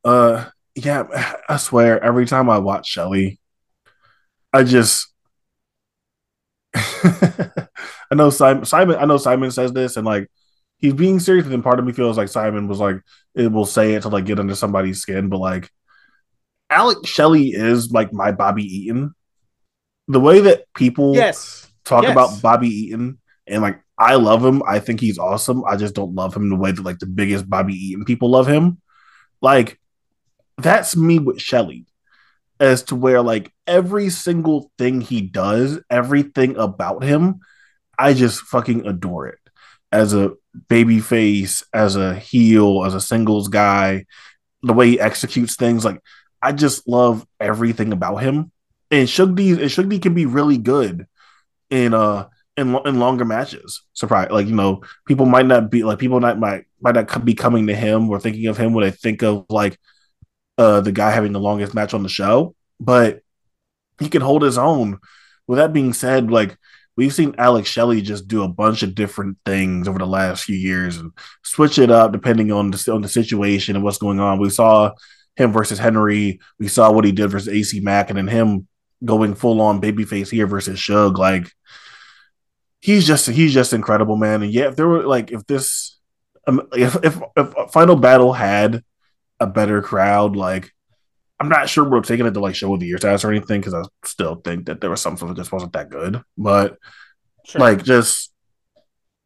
[0.03, 3.39] Uh, yeah, I swear, every time I watch Shelley,
[4.53, 5.07] I just
[6.75, 8.97] I know Simon, Simon.
[8.97, 10.29] I know Simon says this, and like
[10.77, 11.45] he's being serious.
[11.45, 12.97] And then part of me feels like Simon was like
[13.33, 15.69] it will say it to like get under somebody's skin, but like
[16.69, 19.13] Alex Shelley is like my Bobby Eaton.
[20.07, 22.11] The way that people yes talk yes.
[22.11, 24.61] about Bobby Eaton and like I love him.
[24.67, 25.63] I think he's awesome.
[25.65, 28.47] I just don't love him the way that like the biggest Bobby Eaton people love
[28.47, 28.81] him.
[29.41, 29.79] Like
[30.57, 31.85] that's me with Shelley
[32.59, 37.39] as to where like every single thing he does, everything about him,
[37.97, 39.39] I just fucking adore it.
[39.91, 40.33] As a
[40.67, 44.05] baby face, as a heel, as a singles guy,
[44.61, 46.01] the way he executes things, like
[46.41, 48.51] I just love everything about him.
[48.91, 51.07] And Shugdi and Shugdi can be really good
[51.69, 52.27] in uh
[52.57, 53.81] in in longer matches.
[53.93, 57.67] Surprise, like you know, people might not be like people might might not be coming
[57.67, 59.77] to him or thinking of him when they think of like
[60.57, 63.21] uh, the guy having the longest match on the show, but
[63.99, 64.99] he can hold his own.
[65.47, 66.57] With that being said, like
[66.95, 70.55] we've seen Alex Shelley just do a bunch of different things over the last few
[70.55, 71.11] years and
[71.43, 74.39] switch it up depending on the on the situation and what's going on.
[74.39, 74.91] We saw
[75.35, 76.39] him versus Henry.
[76.59, 78.67] We saw what he did versus AC Mack, and then him
[79.03, 81.17] going full on babyface here versus Shug.
[81.17, 81.51] Like
[82.86, 84.43] he's just he's just incredible, man.
[84.43, 85.97] And yeah, if there were like if this
[86.47, 88.83] um, if, if if Final Battle had
[89.39, 90.36] a better crowd.
[90.36, 90.71] Like,
[91.39, 93.59] I'm not sure we're taking it to like show of the year status or anything
[93.59, 96.21] because I still think that there was something that just wasn't that good.
[96.38, 96.77] But
[97.45, 97.61] sure.
[97.61, 98.31] like, just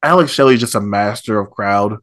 [0.01, 1.97] Alex Shelley's just a master of crowd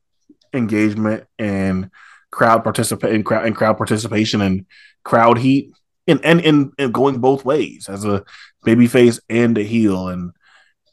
[0.52, 1.90] engagement and
[2.30, 4.66] crowd participate in crowd and crowd participation and
[5.04, 5.72] crowd heat
[6.06, 8.24] and and, and and going both ways as a
[8.62, 10.32] baby face and a heel and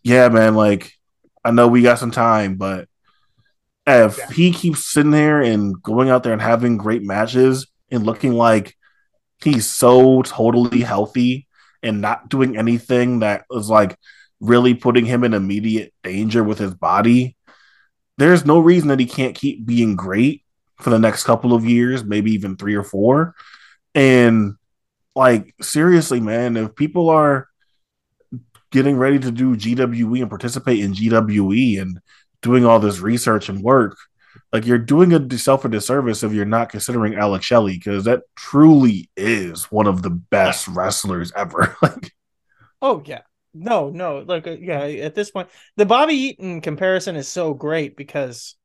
[0.04, 0.94] yeah man like
[1.44, 2.88] i know we got some time but
[3.86, 4.30] if yeah.
[4.32, 8.78] he keeps sitting there and going out there and having great matches and looking like
[9.44, 11.48] he's so totally healthy
[11.82, 13.98] and not doing anything that is like
[14.40, 17.36] really putting him in immediate danger with his body,
[18.18, 20.44] there's no reason that he can't keep being great
[20.80, 23.36] for the next couple of years, maybe even three or four.
[23.96, 24.56] And
[25.16, 27.48] like seriously, man, if people are
[28.74, 32.02] getting ready to do GWE and participate in GWE and
[32.42, 33.96] doing all this research and work,
[34.52, 38.24] like you're doing a yourself a disservice if you're not considering Alex Shelley because that
[38.36, 41.78] truly is one of the best wrestlers ever.
[41.84, 42.12] like,
[42.82, 43.22] oh yeah,
[43.54, 44.82] no, no, like uh, yeah.
[44.82, 48.56] At this point, the Bobby Eaton comparison is so great because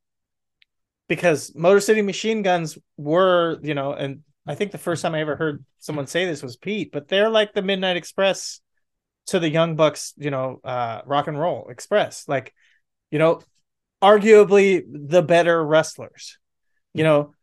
[1.06, 5.20] because Motor City Machine Guns were, you know, and I think the first time I
[5.20, 8.60] ever heard someone say this was Pete, but they're like the Midnight Express
[9.28, 12.26] to the Young Bucks, you know, uh, rock and roll express.
[12.28, 12.54] Like,
[13.10, 13.40] you know,
[14.02, 16.38] arguably the better wrestlers.
[16.94, 17.34] You know,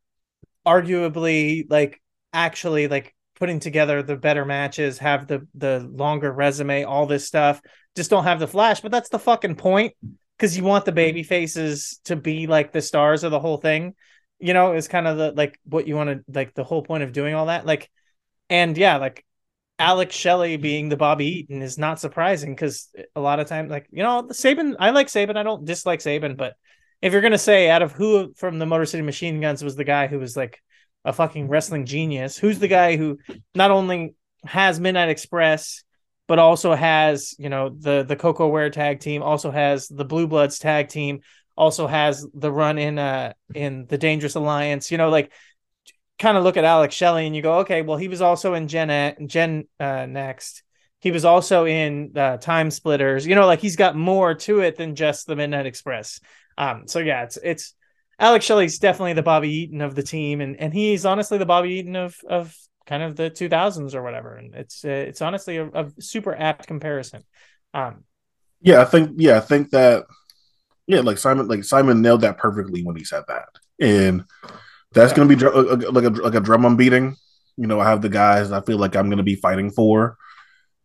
[0.66, 2.02] arguably like
[2.34, 7.62] actually like putting together the better matches, have the the longer resume, all this stuff.
[7.96, 9.94] Just don't have the flash, but that's the fucking point
[10.38, 13.94] because you want the baby faces to be like the stars of the whole thing.
[14.40, 17.04] You know, is kind of the like what you want to like the whole point
[17.04, 17.66] of doing all that.
[17.66, 17.90] Like,
[18.50, 19.26] and yeah, like
[19.78, 23.88] Alex Shelley being the Bobby Eaton is not surprising because a lot of times, like
[23.92, 26.56] you know, the Sabin, I like Sabin, I don't dislike Sabin, but
[27.02, 29.84] if you're gonna say out of who from the Motor City Machine Guns was the
[29.84, 30.62] guy who was like
[31.04, 33.20] a fucking wrestling genius, who's the guy who
[33.54, 34.16] not only
[34.46, 35.84] has Midnight Express
[36.28, 40.28] but also has you know the the Koko Ware tag team, also has the Blue
[40.28, 41.22] Bloods tag team,
[41.56, 44.92] also has the run in uh in the Dangerous Alliance.
[44.92, 45.32] You know, like
[46.20, 48.68] kind of look at Alex Shelley and you go, okay, well, he was also in
[48.68, 50.64] Gen Gen uh, Next.
[51.00, 53.28] He was also in uh, Time Splitters.
[53.28, 56.20] You know, like he's got more to it than just the Midnight Express.
[56.58, 57.74] Um, so yeah, it's it's
[58.18, 61.74] Alex Shelley's definitely the Bobby Eaton of the team, and and he's honestly the Bobby
[61.74, 62.56] Eaton of of
[62.88, 64.36] kind of the 2000s or whatever.
[64.36, 67.24] And it's uh, it's honestly a, a, super apt comparison.
[67.74, 68.04] Um,
[68.62, 70.06] yeah, I think yeah, I think that
[70.88, 73.50] yeah, like Simon like Simon nailed that perfectly when he said that,
[73.80, 74.24] and
[74.96, 77.16] that's to be dr- uh, uh, like a like a drum I'm beating.
[77.58, 80.18] You know, I have the guys I feel like I'm going to be fighting for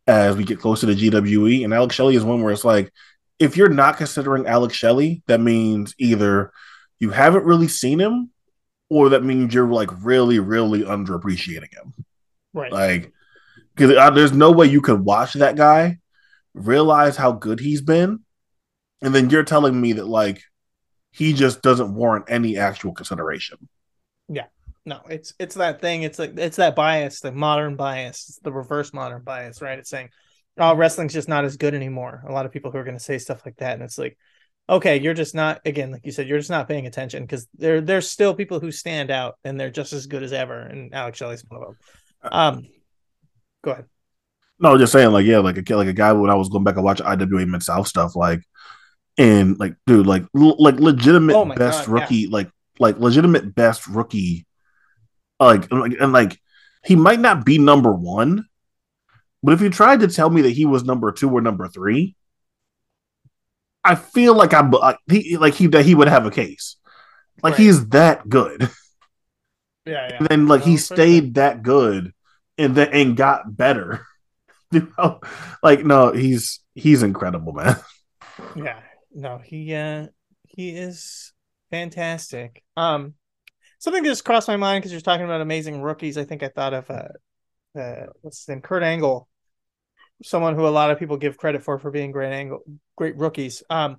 [0.07, 2.93] as we get closer to GWE, and Alex Shelley is one where it's like,
[3.39, 6.53] if you're not considering Alex Shelley, that means either
[6.99, 8.31] you haven't really seen him,
[8.89, 11.95] or that means you're like really, really underappreciating him.
[12.53, 12.73] Right.
[12.73, 13.13] Like,
[13.75, 15.99] because uh, there's no way you could watch that guy,
[16.55, 18.21] realize how good he's been,
[19.01, 20.43] and then you're telling me that like
[21.13, 23.69] he just doesn't warrant any actual consideration.
[24.91, 26.03] No, it's it's that thing.
[26.03, 29.79] It's like it's that bias, the modern bias, it's the reverse modern bias, right?
[29.79, 30.09] It's saying,
[30.59, 33.05] "Oh, wrestling's just not as good anymore." A lot of people who are going to
[33.05, 34.19] say stuff like that, and it's like,
[34.69, 35.61] okay, you're just not.
[35.65, 38.73] Again, like you said, you're just not paying attention because there there's still people who
[38.73, 41.77] stand out and they're just as good as ever, and Alex Shelley's one of them.
[42.33, 42.69] Um,
[43.63, 43.87] go ahead.
[44.59, 46.75] No, just saying, like, yeah, like a like a guy when I was going back
[46.77, 48.43] and watch IWA Mid South stuff, like,
[49.19, 51.95] and like, dude, like, l- like legitimate Oh best God, yeah.
[51.95, 54.47] rookie, like, like legitimate best rookie,
[55.47, 56.41] like, and, like, and like,
[56.85, 58.45] he might not be number one,
[59.43, 62.15] but if you tried to tell me that he was number two or number three,
[63.83, 66.77] I feel like I'm like he, like he that he would have a case,
[67.43, 67.63] like Right.
[67.63, 68.69] he's that good.
[69.87, 70.17] Yeah, yeah.
[70.19, 72.13] and then like he stayed that good
[72.59, 74.07] and then and got better
[75.63, 77.77] like no he's he's incredible man
[78.55, 78.81] Yeah.
[79.13, 80.07] No, he uh
[80.49, 81.33] he is
[81.71, 82.63] fantastic.
[82.77, 83.15] Um
[83.81, 86.17] something just crossed my mind because you're talking about amazing rookies.
[86.17, 88.61] I think I thought of uh uh what's his name?
[88.61, 89.29] Kurt Angle.
[90.23, 92.61] Someone who a lot of people give credit for for being great angle
[92.97, 93.65] great rookies.
[93.69, 93.97] Um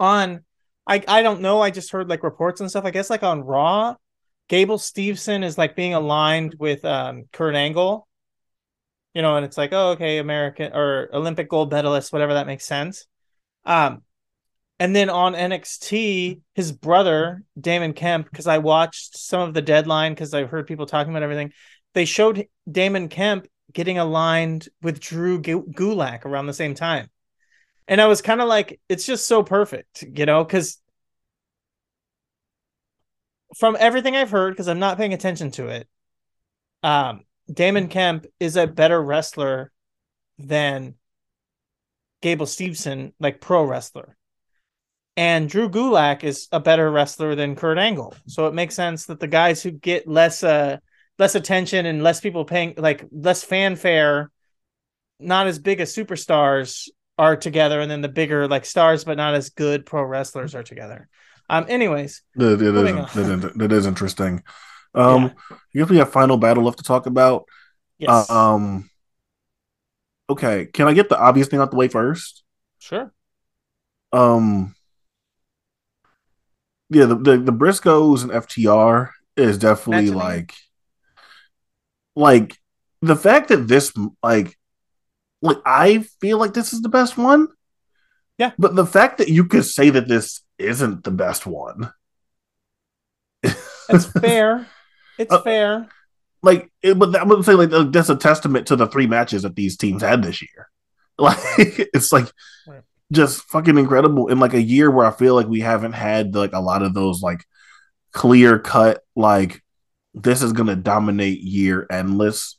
[0.00, 0.44] on
[0.86, 2.84] I I don't know, I just heard like reports and stuff.
[2.84, 3.96] I guess like on Raw,
[4.48, 8.08] Gable Steveson is like being aligned with um Kurt Angle.
[9.12, 12.66] You know, and it's like, oh, okay, American or Olympic gold medalist, whatever that makes
[12.66, 13.06] sense.
[13.64, 14.02] Um,
[14.78, 20.12] and then on NXT, his brother Damon Kemp, because I watched some of the deadline
[20.12, 21.52] because I heard people talking about everything.
[21.94, 27.08] They showed Damon Kemp getting aligned with Drew Gulak around the same time,
[27.88, 30.78] and I was kind of like, it's just so perfect, you know, because
[33.56, 35.88] from everything I've heard, because I'm not paying attention to it,
[36.82, 37.22] um,
[37.52, 39.72] Damon Kemp is a better wrestler
[40.38, 40.94] than
[42.20, 44.16] Gable Steveson, like pro wrestler.
[45.16, 48.14] And Drew Gulak is a better wrestler than Kurt Angle.
[48.26, 50.78] So it makes sense that the guys who get less uh
[51.18, 54.30] less attention and less people paying like less fanfare,
[55.18, 56.88] not as big as superstars
[57.18, 60.62] are together, and then the bigger like stars but not as good pro wrestlers are
[60.62, 61.08] together.
[61.48, 63.08] Um anyways, that, that is, Moving on.
[63.14, 64.42] that is- that is interesting
[64.94, 65.32] um
[65.72, 67.44] you guess we have final battle left to talk about
[67.98, 68.30] yes.
[68.30, 68.88] um
[70.30, 72.42] okay can i get the obvious thing out the way first
[72.78, 73.12] sure.
[74.12, 74.74] um
[76.90, 80.16] yeah the the, the briscoes and ftr is definitely the year.
[80.16, 80.54] like
[82.14, 82.56] like
[83.02, 84.56] the fact that this like
[85.42, 87.48] like i feel like this is the best one
[88.38, 88.52] Yeah.
[88.58, 91.90] but the fact that you could say that this isn't the best one
[93.88, 94.66] It's fair.
[95.18, 95.88] It's Uh, fair.
[96.42, 99.54] like it, but I would say like that's a testament to the three matches that
[99.56, 100.68] these teams had this year.
[101.18, 101.38] Like
[101.94, 102.26] it's like
[102.66, 102.82] Right.
[103.12, 106.52] Just fucking incredible in like a year where I feel like we haven't had like
[106.52, 107.44] a lot of those like
[108.12, 109.62] clear cut like
[110.14, 112.58] this is gonna dominate year endless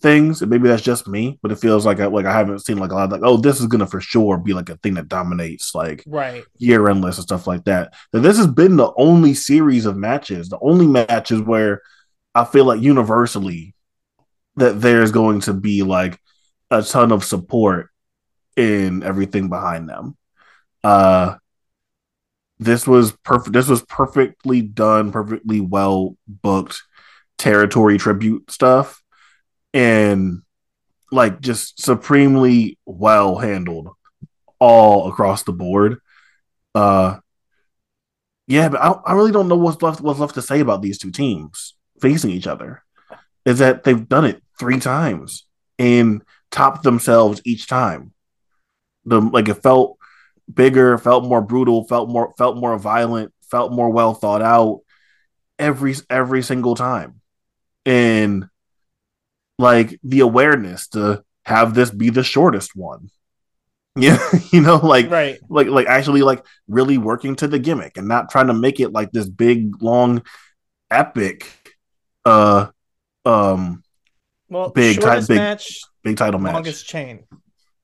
[0.00, 0.42] things.
[0.42, 2.90] And maybe that's just me, but it feels like I like I haven't seen like
[2.90, 5.08] a lot of like oh this is gonna for sure be like a thing that
[5.08, 6.44] dominates like Right.
[6.58, 7.94] year endless and stuff like that.
[8.12, 11.82] That this has been the only series of matches, the only matches where
[12.34, 13.74] I feel like universally
[14.56, 16.18] that there's going to be like
[16.70, 17.90] a ton of support
[18.56, 20.16] in everything behind them.
[20.82, 21.36] Uh
[22.58, 26.82] this was perfect this was perfectly done, perfectly well booked
[27.38, 29.02] territory tribute stuff
[29.74, 30.42] and
[31.12, 33.90] like just supremely well handled
[34.58, 35.98] all across the board.
[36.74, 37.18] Uh,
[38.46, 40.98] yeah, but I, I really don't know what's left what's left to say about these
[40.98, 42.82] two teams facing each other.
[43.44, 45.46] Is that they've done it three times
[45.78, 48.12] and topped themselves each time.
[49.06, 49.96] The like it felt
[50.52, 54.80] bigger, felt more brutal, felt more felt more violent, felt more well thought out
[55.58, 57.20] every every single time.
[57.84, 58.46] And
[59.58, 63.10] like the awareness to have this be the shortest one.
[63.98, 64.18] Yeah,
[64.52, 65.38] you know, like Right.
[65.48, 68.92] like like actually like really working to the gimmick and not trying to make it
[68.92, 70.22] like this big long
[70.90, 71.50] epic
[72.26, 72.66] uh
[73.24, 73.82] um
[74.50, 76.52] Well, Big ti- shortest big match, big title match.
[76.52, 77.24] longest chain.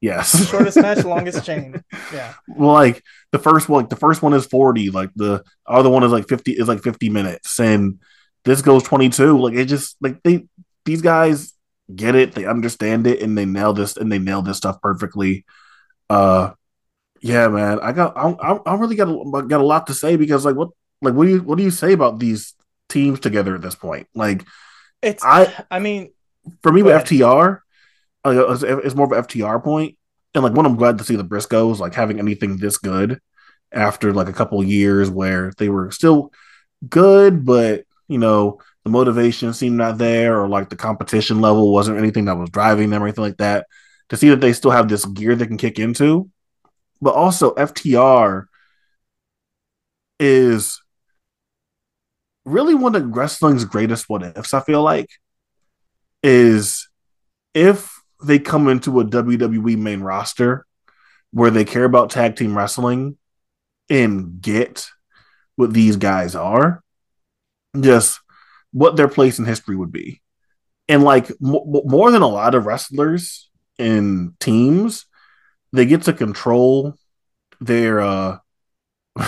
[0.02, 0.48] Yes.
[0.50, 1.82] Shortest match, longest chain.
[2.12, 2.34] Yeah.
[2.48, 6.02] well like the first one like the first one is 40 like the other one
[6.02, 8.00] is like 50 is like 50 minutes and
[8.44, 10.44] this goes 22 like it just like they
[10.84, 11.54] these guys
[11.94, 15.44] get it they understand it and they nail this and they nail this stuff perfectly
[16.10, 16.50] uh
[17.20, 20.16] yeah man i got i, I, I really got a, got a lot to say
[20.16, 22.54] because like what like what do you what do you say about these
[22.88, 24.44] teams together at this point like
[25.00, 26.10] It's I- I mean,
[26.62, 27.06] for me with ahead.
[27.06, 27.60] ftr
[28.24, 29.96] it's, more of an ftr point
[30.34, 33.20] and like one, I'm glad to see the Briscoes like having anything this good
[33.70, 36.32] after like a couple years where they were still
[36.88, 41.98] good, but you know the motivation seemed not there, or like the competition level wasn't
[41.98, 43.66] anything that was driving them or anything like that.
[44.08, 46.30] To see that they still have this gear they can kick into,
[47.00, 48.44] but also FTR
[50.18, 50.80] is
[52.44, 54.54] really one of wrestling's greatest what ifs.
[54.54, 55.08] I feel like
[56.22, 56.88] is
[57.54, 57.91] if
[58.24, 60.66] they come into a WWE main roster
[61.32, 63.16] where they care about tag team wrestling
[63.88, 64.88] and get
[65.56, 66.82] what these guys are,
[67.78, 68.20] just
[68.72, 70.20] what their place in history would be.
[70.88, 75.06] And like m- more than a lot of wrestlers and teams,
[75.72, 76.94] they get to control
[77.60, 78.38] their uh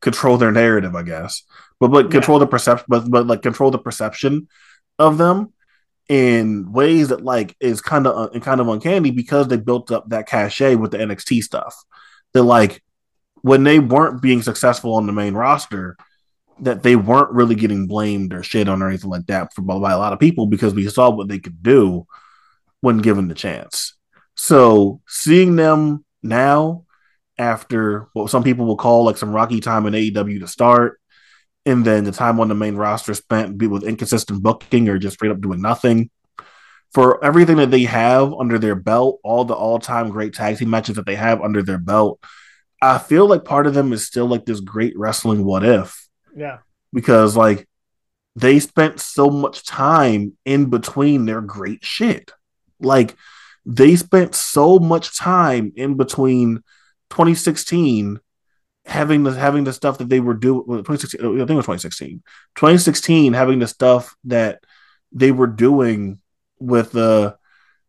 [0.00, 1.42] control their narrative, I guess.
[1.80, 2.44] But but control yeah.
[2.44, 4.48] the perception but but like control the perception
[4.98, 5.53] of them
[6.08, 10.08] in ways that like is kind of uh, kind of uncanny because they built up
[10.08, 11.74] that cachet with the NXT stuff.
[12.32, 12.82] That like
[13.42, 15.96] when they weren't being successful on the main roster,
[16.60, 19.92] that they weren't really getting blamed or shit on or anything like that for, by
[19.92, 22.06] a lot of people because we saw what they could do
[22.80, 23.94] when given the chance.
[24.34, 26.84] So seeing them now
[27.38, 31.00] after what some people will call like some rocky time in AEW to start,
[31.66, 35.14] and then the time on the main roster spent be with inconsistent booking or just
[35.14, 36.10] straight up doing nothing.
[36.92, 40.96] For everything that they have under their belt, all the all-time great tag team matches
[40.96, 42.20] that they have under their belt,
[42.80, 46.06] I feel like part of them is still like this great wrestling what if.
[46.36, 46.58] Yeah.
[46.92, 47.66] Because like
[48.36, 52.30] they spent so much time in between their great shit.
[52.78, 53.16] Like
[53.64, 56.56] they spent so much time in between
[57.10, 58.20] 2016
[58.86, 62.22] having the having the stuff that they were doing 2016 I think it was 2016
[62.54, 64.60] 2016 having the stuff that
[65.12, 66.20] they were doing
[66.58, 67.34] with uh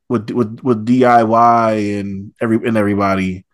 [0.10, 3.46] with with with DIY and every and everybody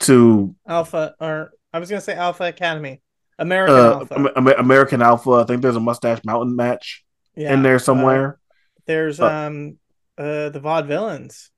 [0.00, 3.00] to Alpha or I was gonna say Alpha Academy.
[3.38, 4.54] American uh, Alpha.
[4.58, 5.30] American Alpha.
[5.30, 8.34] I think there's a Mustache Mountain match yeah, in there somewhere.
[8.34, 9.78] uh, there's uh, um
[10.18, 11.48] uh the Vaudevillains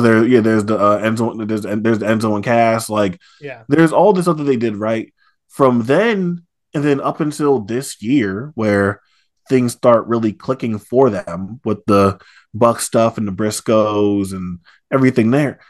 [0.00, 1.46] there, yeah, there's the uh, zone.
[1.46, 4.76] there's there's the Enzo and Cass Like, yeah, there's all this stuff that they did
[4.76, 5.12] right
[5.48, 6.44] from then,
[6.74, 9.00] and then up until this year, where
[9.48, 12.18] things start really clicking for them with the
[12.52, 14.58] Buck stuff and the Briscoes and
[14.92, 15.60] everything there.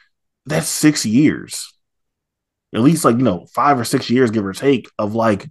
[0.46, 1.72] That's six years,
[2.74, 5.48] at least like you know five or six years, give or take, of like,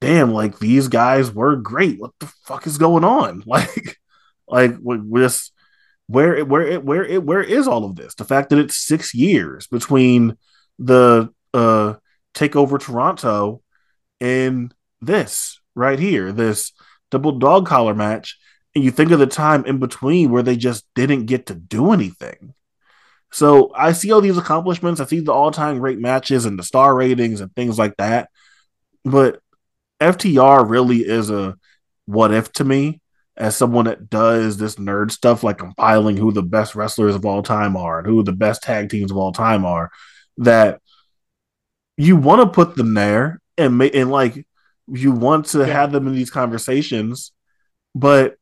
[0.00, 2.00] damn, like these guys were great.
[2.00, 3.42] What the fuck is going on?
[3.46, 3.96] Like,
[4.46, 5.50] like with this
[6.08, 8.14] where where it where it where is all of this?
[8.14, 10.36] The fact that it's six years between
[10.78, 11.94] the uh
[12.34, 13.62] takeover Toronto
[14.20, 16.72] and this right here, this
[17.10, 18.38] double dog collar match,
[18.74, 21.92] and you think of the time in between where they just didn't get to do
[21.92, 22.54] anything.
[23.30, 25.00] So I see all these accomplishments.
[25.00, 28.30] I see the all-time great matches and the star ratings and things like that.
[29.04, 29.40] But
[30.00, 31.56] FTR really is a
[32.06, 33.00] what if to me
[33.38, 37.42] as someone that does this nerd stuff, like compiling who the best wrestlers of all
[37.42, 39.90] time are and who the best tag teams of all time are,
[40.38, 40.80] that
[41.96, 44.44] you want to put them there and make and like
[44.88, 45.66] you want to yeah.
[45.66, 47.30] have them in these conversations,
[47.94, 48.34] but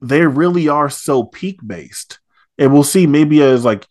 [0.00, 2.18] they really are so peak based.
[2.58, 3.86] And we'll see maybe as like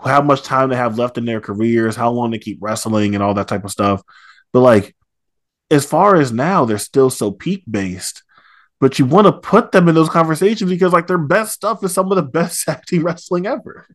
[0.00, 3.22] how much time they have left in their careers, how long they keep wrestling and
[3.22, 4.00] all that type of stuff.
[4.52, 4.94] But like
[5.72, 8.22] as far as now, they're still so peak based
[8.80, 11.92] but you want to put them in those conversations because like their best stuff is
[11.92, 13.86] some of the best acting wrestling ever.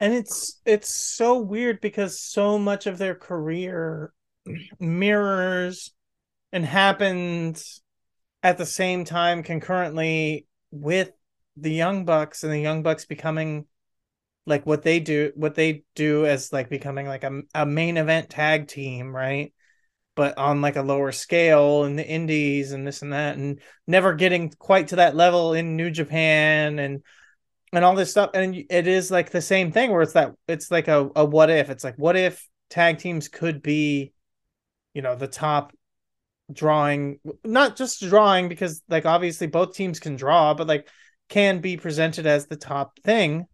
[0.00, 4.12] And it's it's so weird because so much of their career
[4.78, 5.92] mirrors
[6.52, 7.82] and happens
[8.42, 11.10] at the same time concurrently with
[11.56, 13.66] the Young Bucks and the Young Bucks becoming
[14.46, 18.30] like what they do what they do as like becoming like a, a main event
[18.30, 19.52] tag team, right?
[20.18, 24.12] But on like a lower scale in the indies and this and that and never
[24.12, 27.02] getting quite to that level in new japan and
[27.72, 28.30] and all this stuff.
[28.34, 31.50] And it is like the same thing where it's that it's like a, a what
[31.50, 31.70] if.
[31.70, 34.12] It's like what if tag teams could be
[34.94, 35.72] you know the top
[36.52, 40.88] drawing not just drawing because like obviously both teams can draw but like
[41.28, 43.46] can be presented as the top thing.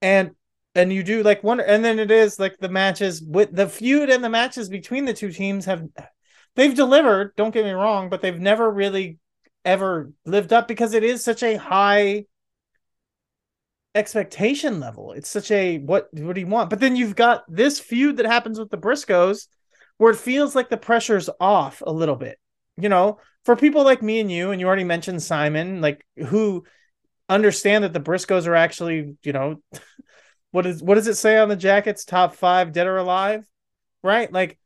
[0.00, 0.32] And
[0.74, 4.10] and you do like wonder and then it is like the matches with the feud
[4.10, 5.84] and the matches between the two teams have
[6.56, 9.18] they've delivered don't get me wrong but they've never really
[9.64, 12.24] ever lived up because it is such a high
[13.94, 15.12] expectation level.
[15.12, 16.70] It's such a what what do you want?
[16.70, 19.48] But then you've got this feud that happens with the briscoes
[19.98, 22.38] where it feels like the pressure's off a little bit
[22.76, 23.18] you know?
[23.44, 26.64] For people like me and you and you already mentioned simon like who
[27.28, 29.56] understand that the Briscoes are actually, you know,
[30.52, 32.04] what is what does it say on the jackets?
[32.04, 33.44] Top five, dead or alive,
[34.02, 34.32] right?
[34.32, 34.58] Like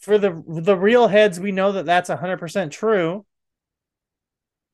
[0.00, 3.24] for the the real heads, we know that that's hundred percent true.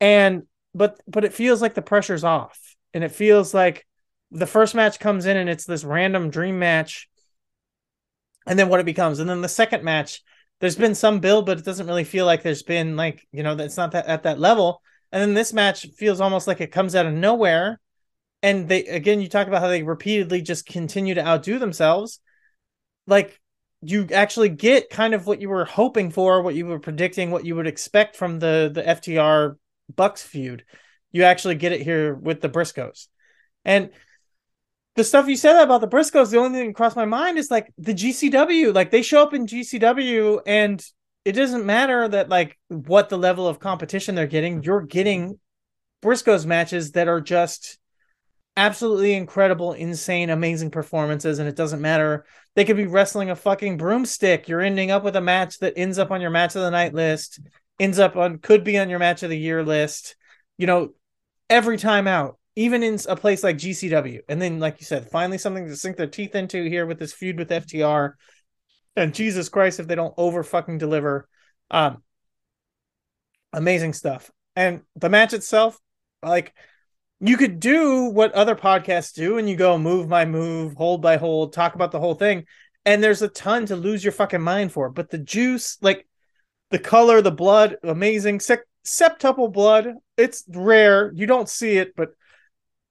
[0.01, 0.45] And
[0.75, 3.85] but but it feels like the pressure's off, and it feels like
[4.31, 7.09] the first match comes in and it's this random dream match,
[8.47, 10.23] and then what it becomes, and then the second match,
[10.61, 13.57] there's been some build, but it doesn't really feel like there's been like you know
[13.57, 14.83] that's not that at that level.
[15.11, 17.81] And then this match feels almost like it comes out of nowhere.
[18.43, 22.21] And they again, you talk about how they repeatedly just continue to outdo themselves.
[23.07, 23.41] Like
[23.81, 27.45] you actually get kind of what you were hoping for, what you were predicting, what
[27.45, 29.57] you would expect from the the FTR
[29.95, 30.65] Bucks feud.
[31.11, 33.09] You actually get it here with the Briscoes.
[33.65, 33.91] And
[34.95, 37.51] the stuff you said about the Briscoes, the only thing that crossed my mind is
[37.51, 38.75] like the GCW.
[38.75, 40.85] Like they show up in GCW and
[41.25, 45.39] it doesn't matter that like what the level of competition they're getting, you're getting
[46.03, 47.79] Briscoes matches that are just
[48.59, 52.27] absolutely incredible, insane, amazing performances, and it doesn't matter.
[52.57, 54.49] They could be wrestling a fucking broomstick.
[54.49, 56.93] You're ending up with a match that ends up on your match of the night
[56.93, 57.41] list,
[57.79, 60.17] ends up on could be on your match of the year list.
[60.59, 60.91] You know,
[61.49, 64.23] every time out, even in a place like GCW.
[64.29, 67.13] And then, like you said, finally something to sink their teeth into here with this
[67.13, 68.15] feud with FTR.
[68.97, 71.29] And Jesus Christ, if they don't over fucking deliver.
[71.71, 72.03] Um
[73.53, 74.33] amazing stuff.
[74.57, 75.79] And the match itself,
[76.25, 76.53] like
[77.21, 81.17] you could do what other podcasts do and you go move by move, hold by
[81.17, 82.45] hold, talk about the whole thing.
[82.85, 84.89] And there's a ton to lose your fucking mind for.
[84.89, 86.07] But the juice, like
[86.71, 88.41] the color, the blood, amazing.
[88.41, 91.13] Se- septuple blood, it's rare.
[91.15, 92.11] You don't see it, but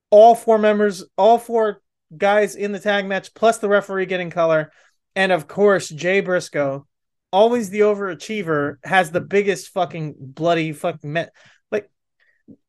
[0.10, 1.82] all four members, all four
[2.16, 4.72] guys in the tag match, plus the referee getting color.
[5.16, 6.86] And of course, Jay Briscoe,
[7.32, 11.32] always the overachiever, has the biggest fucking bloody fucking met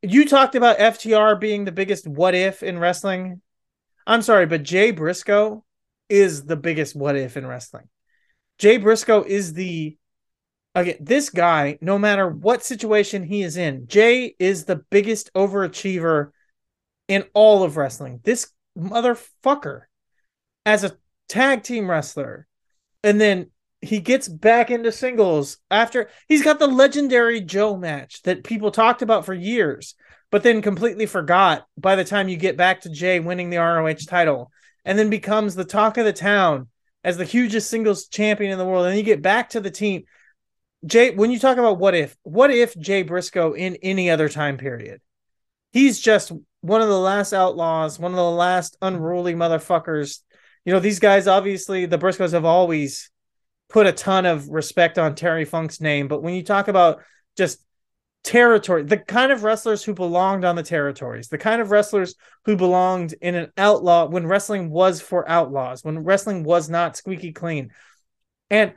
[0.02, 3.40] you talked about FTR being the biggest what if in wrestling.
[4.06, 5.64] I'm sorry, but Jay Briscoe
[6.08, 7.88] is the biggest what if in wrestling.
[8.58, 9.96] Jay Briscoe is the
[10.74, 16.30] again, this guy, no matter what situation he is in, Jay is the biggest overachiever
[17.08, 18.20] in all of wrestling.
[18.24, 19.82] This motherfucker
[20.64, 20.96] as a
[21.28, 22.46] tag team wrestler
[23.02, 23.50] and then
[23.80, 29.02] he gets back into singles after he's got the legendary Joe match that people talked
[29.02, 29.94] about for years,
[30.30, 34.06] but then completely forgot by the time you get back to Jay winning the ROH
[34.08, 34.50] title
[34.84, 36.68] and then becomes the talk of the town
[37.04, 38.86] as the hugest singles champion in the world.
[38.86, 40.02] And you get back to the team.
[40.84, 44.56] Jay, when you talk about what if, what if Jay Briscoe in any other time
[44.56, 45.00] period?
[45.72, 46.32] He's just
[46.62, 50.20] one of the last outlaws, one of the last unruly motherfuckers.
[50.64, 53.10] You know, these guys obviously, the Briscoes have always
[53.68, 57.02] put a ton of respect on Terry Funk's name, but when you talk about
[57.36, 57.62] just
[58.24, 62.14] territory, the kind of wrestlers who belonged on the territories, the kind of wrestlers
[62.44, 67.32] who belonged in an outlaw when wrestling was for outlaws, when wrestling was not squeaky
[67.32, 67.70] clean.
[68.50, 68.74] And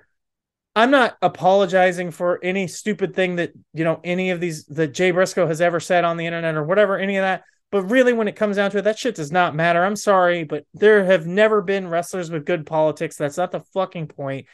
[0.75, 5.11] I'm not apologizing for any stupid thing that, you know, any of these that Jay
[5.11, 7.43] Briscoe has ever said on the internet or whatever, any of that.
[7.71, 9.83] But really, when it comes down to it, that shit does not matter.
[9.83, 13.15] I'm sorry, but there have never been wrestlers with good politics.
[13.15, 14.47] That's not the fucking point.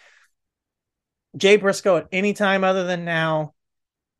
[1.35, 3.53] Jay Briscoe at any time other than now,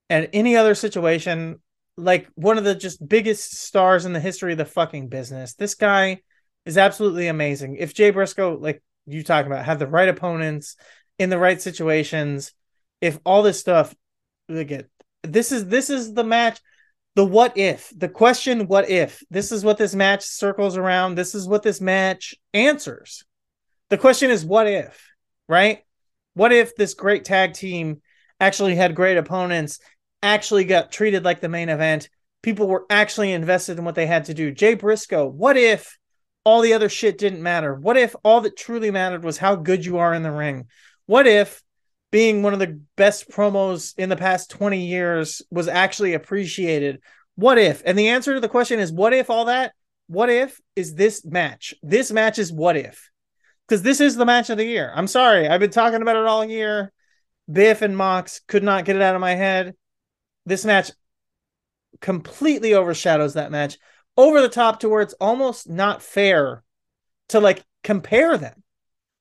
[0.09, 1.61] at any other situation,
[1.97, 5.53] like one of the just biggest stars in the history of the fucking business.
[5.55, 6.21] This guy
[6.65, 7.77] is absolutely amazing.
[7.77, 10.75] If Jay Briscoe, like you talking about, had the right opponents
[11.17, 12.53] in the right situations,
[13.01, 13.95] if all this stuff,
[14.49, 14.85] again,
[15.23, 16.59] this is this is the match.
[17.15, 19.23] The what if, the question, what if?
[19.31, 21.15] This is what this match circles around.
[21.15, 23.25] This is what this match answers.
[23.89, 25.09] The question is, what if,
[25.49, 25.79] right?
[26.37, 27.99] What if this great tag team
[28.39, 29.79] actually had great opponents,
[30.21, 32.09] actually got treated like the main event?
[32.43, 34.51] People were actually invested in what they had to do.
[34.51, 35.97] Jay Briscoe, what if
[36.43, 37.73] all the other shit didn't matter?
[37.73, 40.67] What if all that truly mattered was how good you are in the ring?
[41.07, 41.63] What if
[42.11, 47.01] being one of the best promos in the past 20 years was actually appreciated?
[47.33, 47.81] What if?
[47.83, 49.73] And the answer to the question is what if all that?
[50.05, 51.73] What if is this match?
[51.81, 53.09] This match is what if
[53.67, 54.91] because this is the match of the year.
[54.95, 56.93] I'm sorry, I've been talking about it all year.
[57.51, 59.75] Biff and Mox could not get it out of my head.
[60.45, 60.91] This match
[62.01, 63.77] completely overshadows that match
[64.15, 66.63] over the top to where it's almost not fair
[67.29, 68.63] to like compare them.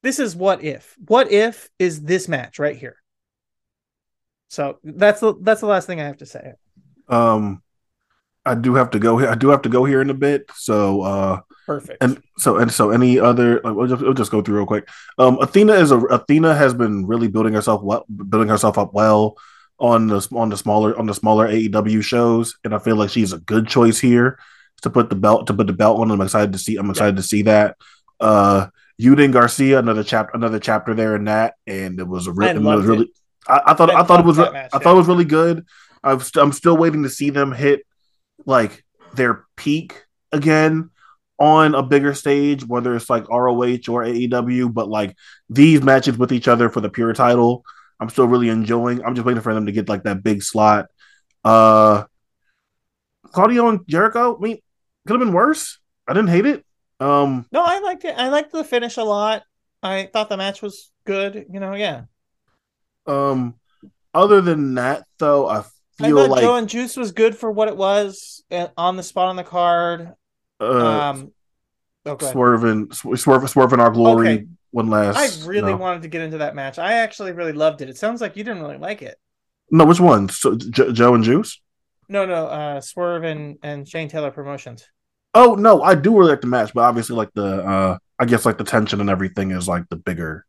[0.03, 0.97] This is what if.
[1.07, 2.97] What if is this match right here.
[4.49, 6.53] So that's the that's the last thing I have to say.
[7.09, 7.63] Um
[8.45, 9.29] I do have to go here.
[9.29, 10.51] I do have to go here in a bit.
[10.55, 12.01] So uh Perfect.
[12.01, 14.89] And so and so any other like we'll just, we'll just go through real quick.
[15.19, 19.37] Um, Athena is a Athena has been really building herself well, building herself up well
[19.81, 23.33] on the on the smaller on the smaller AEW shows, and I feel like she's
[23.33, 24.39] a good choice here
[24.83, 26.13] to put the belt to put the belt on.
[26.13, 26.77] I'm excited to see.
[26.77, 27.23] I'm excited yeah.
[27.23, 27.77] to see that.
[28.21, 28.69] Uh,
[29.03, 32.53] Yuden Garcia, another chapter, another chapter there in that, and it was a re- I
[32.53, 33.07] it was really.
[33.07, 33.11] it.
[33.49, 34.83] I, I thought I I, thought it was re- match, I yeah.
[34.83, 35.67] thought it was really good.
[36.05, 37.85] I'm st- I'm still waiting to see them hit
[38.45, 38.85] like
[39.15, 40.91] their peak again
[41.39, 44.73] on a bigger stage, whether it's like ROH or AEW.
[44.73, 45.17] But like
[45.49, 47.65] these matches with each other for the pure title,
[48.01, 49.05] I'm still really enjoying.
[49.05, 50.87] I'm just waiting for them to get like that big slot.
[51.45, 52.05] Uh,
[53.33, 54.37] Claudio and Jericho.
[54.37, 54.59] I mean,
[55.07, 55.79] could have been worse.
[56.07, 56.65] I didn't hate it.
[57.01, 58.15] Um, No, I liked it.
[58.17, 59.43] I liked the finish a lot.
[59.83, 61.47] I thought the match was good.
[61.51, 62.03] You know, yeah.
[63.07, 63.55] um,
[64.15, 65.59] other than that, though, I
[66.01, 68.97] I feel thought like Joe and Juice was good for what it was uh, on
[68.97, 70.13] the spot on the card.
[70.61, 71.33] Uh, um,
[72.05, 72.33] oh, ahead.
[72.33, 74.47] swerving, Swerve In Our Glory Okay.
[74.71, 75.17] one last.
[75.17, 75.77] I really no.
[75.77, 76.79] wanted to get into that match.
[76.79, 77.89] I actually really loved it.
[77.89, 79.17] It sounds like you didn't really like it.
[79.71, 80.29] No, which one?
[80.29, 81.61] So, J- Joe and Juice.
[82.09, 84.87] No, no, uh, Swerve and, and Shane Taylor Promotions.
[85.35, 88.47] Oh no, I do really like the match, but obviously, like the, uh I guess
[88.47, 90.47] like the tension and everything is like the bigger,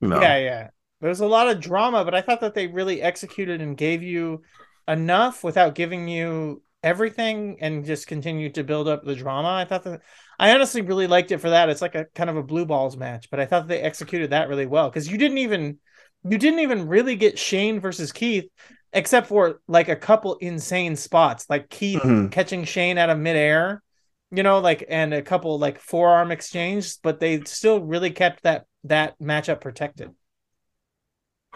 [0.00, 0.20] you know.
[0.20, 0.68] Yeah, yeah.
[1.00, 4.02] There was a lot of drama, but I thought that they really executed and gave
[4.02, 4.42] you
[4.86, 9.48] enough without giving you everything and just continued to build up the drama.
[9.48, 10.00] I thought that
[10.38, 11.68] I honestly really liked it for that.
[11.68, 14.48] It's like a kind of a blue balls match, but I thought they executed that
[14.48, 15.78] really well because you didn't even
[16.24, 18.48] you didn't even really get Shane versus Keith
[18.92, 22.30] except for like a couple insane spots, like Keith Mhm.
[22.30, 23.82] catching Shane out of midair,
[24.30, 28.64] you know, like and a couple like forearm exchanges, but they still really kept that
[28.84, 30.10] that matchup protected.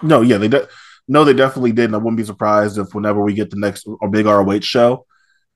[0.03, 0.69] No, yeah, they de-
[1.09, 1.87] no, they definitely did.
[1.87, 5.07] And I wouldn't be surprised if whenever we get the next a big ROH show,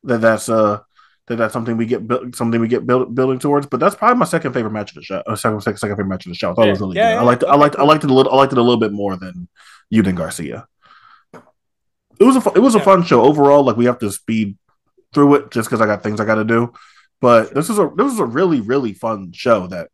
[0.05, 0.81] that that's uh
[1.29, 3.67] that that's something we get built something we get build, building towards.
[3.67, 5.23] But that's probably my second favorite match of the show.
[5.27, 6.51] Uh, second, second second favorite match of the show.
[6.51, 7.19] I thought it was really yeah, good.
[7.19, 7.27] I yeah.
[7.27, 9.17] liked I liked I liked it a little I liked it a little bit more
[9.17, 9.49] than
[9.93, 10.67] Uden Garcia.
[11.35, 13.63] It was a fu- it was a fun show overall.
[13.63, 14.57] Like we have to speed
[15.15, 16.73] through it just because I got things I got to do.
[17.21, 19.91] But this is a this is a really really fun show that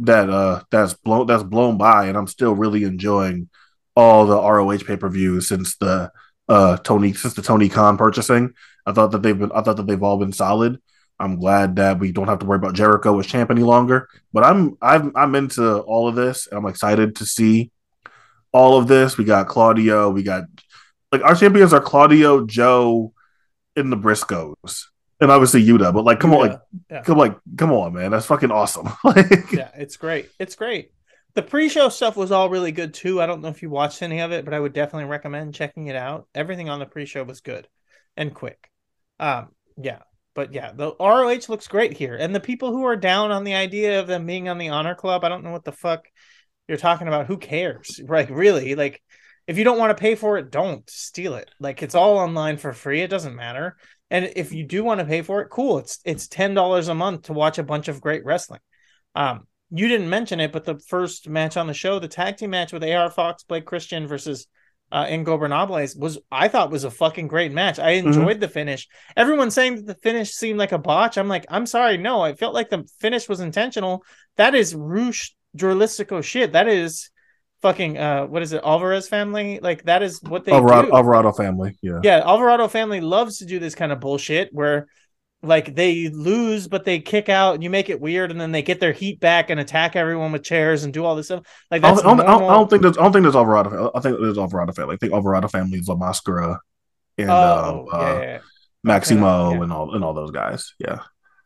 [0.00, 3.48] that uh that's blown that's blown by, and I'm still really enjoying
[3.94, 6.10] all the ROH pay per views since the
[6.48, 8.54] uh Tony since the Tony Khan purchasing.
[8.86, 10.78] I thought that they've been I thought that they've all been solid.
[11.18, 14.08] I'm glad that we don't have to worry about Jericho as champ any longer.
[14.32, 17.70] But I'm I'm I'm into all of this, and I'm excited to see
[18.52, 19.16] all of this.
[19.16, 20.44] We got Claudio, we got
[21.12, 23.12] like our champions are Claudio, Joe,
[23.76, 24.84] and the Briscoes,
[25.20, 25.92] and obviously Yuta.
[25.92, 26.60] But like, come on, like,
[26.90, 27.02] Yeah.
[27.02, 28.88] come like, come on, man, that's fucking awesome.
[29.04, 30.28] like, yeah, it's great.
[30.38, 30.90] It's great.
[31.34, 33.22] The pre-show stuff was all really good too.
[33.22, 35.86] I don't know if you watched any of it, but I would definitely recommend checking
[35.86, 36.26] it out.
[36.34, 37.68] Everything on the pre-show was good
[38.16, 38.68] and quick.
[39.20, 40.00] Um, yeah,
[40.34, 43.54] but yeah, the ROH looks great here, and the people who are down on the
[43.54, 46.08] idea of them being on the Honor Club, I don't know what the fuck
[46.68, 47.26] you're talking about.
[47.26, 48.00] Who cares?
[48.08, 48.74] Like, really?
[48.74, 49.02] Like,
[49.46, 51.50] if you don't want to pay for it, don't steal it.
[51.58, 53.02] Like, it's all online for free.
[53.02, 53.76] It doesn't matter.
[54.10, 55.78] And if you do want to pay for it, cool.
[55.78, 58.60] It's it's ten dollars a month to watch a bunch of great wrestling.
[59.14, 62.50] Um, you didn't mention it, but the first match on the show, the tag team
[62.50, 64.46] match with AR Fox, Blake Christian versus
[64.92, 67.78] uh, Ingobernables was I thought was a fucking great match.
[67.78, 68.86] I enjoyed the finish.
[69.16, 71.16] Everyone's saying that the finish seemed like a botch.
[71.16, 74.04] I'm like, I'm sorry, no, I felt like the finish was intentional.
[74.36, 76.52] That is Rush Dralistico shit.
[76.52, 77.10] That is
[77.62, 79.60] fucking uh what is it, Alvarez family?
[79.62, 80.94] Like that is what they Alvarado, do.
[80.94, 82.00] Alvarado family, yeah.
[82.02, 84.88] Yeah, Alvarado family loves to do this kind of bullshit where
[85.42, 88.62] like they lose but they kick out and you make it weird and then they
[88.62, 91.44] get their heat back and attack everyone with chairs and do all this stuff.
[91.70, 93.90] Like I don't, I, don't, I don't think there's I don't think there's Alvarado.
[93.94, 94.94] I think there's Alvarado family.
[94.94, 96.60] I think Alvarado family is La Mascara
[97.18, 98.38] and oh, uh, yeah, uh, yeah.
[98.84, 99.62] Maximo Yeah.
[99.62, 100.74] and all and all those guys.
[100.78, 101.00] Yeah,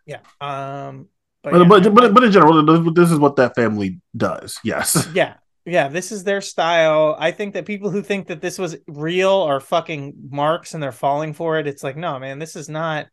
[0.06, 0.20] Yeah.
[0.40, 1.08] Um
[1.42, 4.58] but, but yeah, but, but, but in general, this is what that family does.
[4.64, 5.08] Yes.
[5.14, 5.34] yeah.
[5.64, 7.16] Yeah, this is their style.
[7.18, 10.92] I think that people who think that this was real are fucking marks and they're
[10.92, 11.66] falling for it.
[11.66, 13.06] It's like, no, man, this is not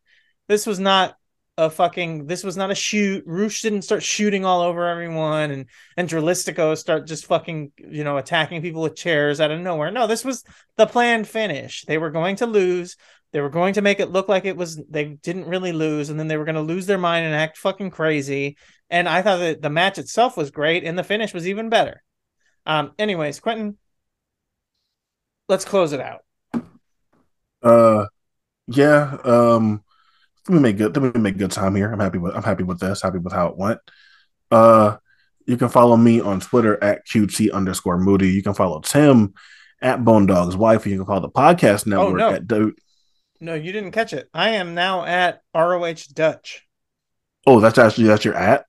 [0.53, 1.15] this was not
[1.57, 3.23] a fucking this was not a shoot.
[3.25, 5.65] Rush didn't start shooting all over everyone and
[5.97, 9.89] and Dralistico start just fucking, you know, attacking people with chairs out of nowhere.
[9.89, 10.43] No, this was
[10.77, 11.85] the planned finish.
[11.85, 12.97] They were going to lose.
[13.31, 16.19] They were going to make it look like it was they didn't really lose, and
[16.19, 18.57] then they were going to lose their mind and act fucking crazy.
[18.91, 22.03] And I thought that the match itself was great, and the finish was even better.
[22.67, 23.80] Um, anyways, Quentin,
[25.49, 26.21] let's close it out.
[27.63, 28.05] Uh,
[28.67, 29.17] yeah.
[29.23, 29.84] Um,
[30.49, 30.95] we make good.
[30.98, 31.91] We make good time here.
[31.91, 32.36] I'm happy with.
[32.36, 33.02] I'm happy with this.
[33.02, 33.80] Happy with how it went.
[34.52, 34.98] Uh,
[35.45, 38.30] you can follow me on Twitter at QT underscore Moody.
[38.30, 39.34] You can follow Tim
[39.82, 40.86] at Bone Dog's Wife.
[40.86, 42.30] You can follow the podcast network no.
[42.32, 42.76] at Do-
[43.40, 44.30] No, you didn't catch it.
[44.34, 46.65] I am now at ROH Dutch.
[47.45, 48.65] Oh, that's actually that's your at.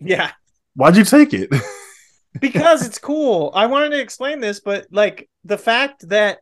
[0.00, 0.30] Yeah,
[0.78, 1.50] Why'd you take it?
[2.40, 3.50] because it's cool.
[3.52, 6.38] I wanted to explain this, but like the fact that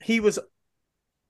[0.00, 0.38] he was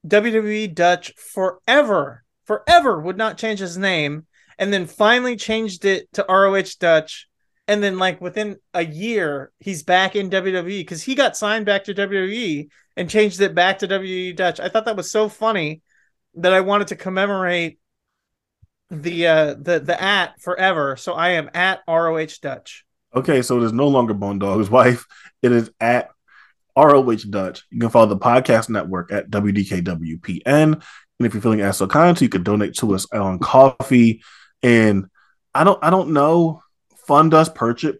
[0.06, 2.22] WWE Dutch forever,
[2.52, 4.26] forever would not change his name.
[4.58, 7.26] and then finally changed it to ROH Dutch.
[7.66, 11.84] And then, like within a year, he's back in WWE because he got signed back
[11.84, 14.60] to WWE and changed it back to WWE Dutch.
[14.60, 15.80] I thought that was so funny
[16.34, 17.78] that I wanted to commemorate
[18.90, 20.96] the uh the the at forever.
[20.96, 22.84] So I am at ROH Dutch.
[23.14, 25.06] Okay, so it is no longer Bone Dog's wife.
[25.40, 26.10] It is at
[26.76, 27.64] ROH Dutch.
[27.70, 30.82] You can follow the podcast network at WDKWPN.
[31.22, 34.20] And if you're feeling asked so kind, you can donate to us on Ko-fi.
[34.62, 35.06] And
[35.54, 36.62] I don't I don't know.
[37.06, 37.96] Fund us purchase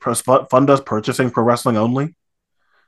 [0.51, 2.16] fund us purchasing pro wrestling only.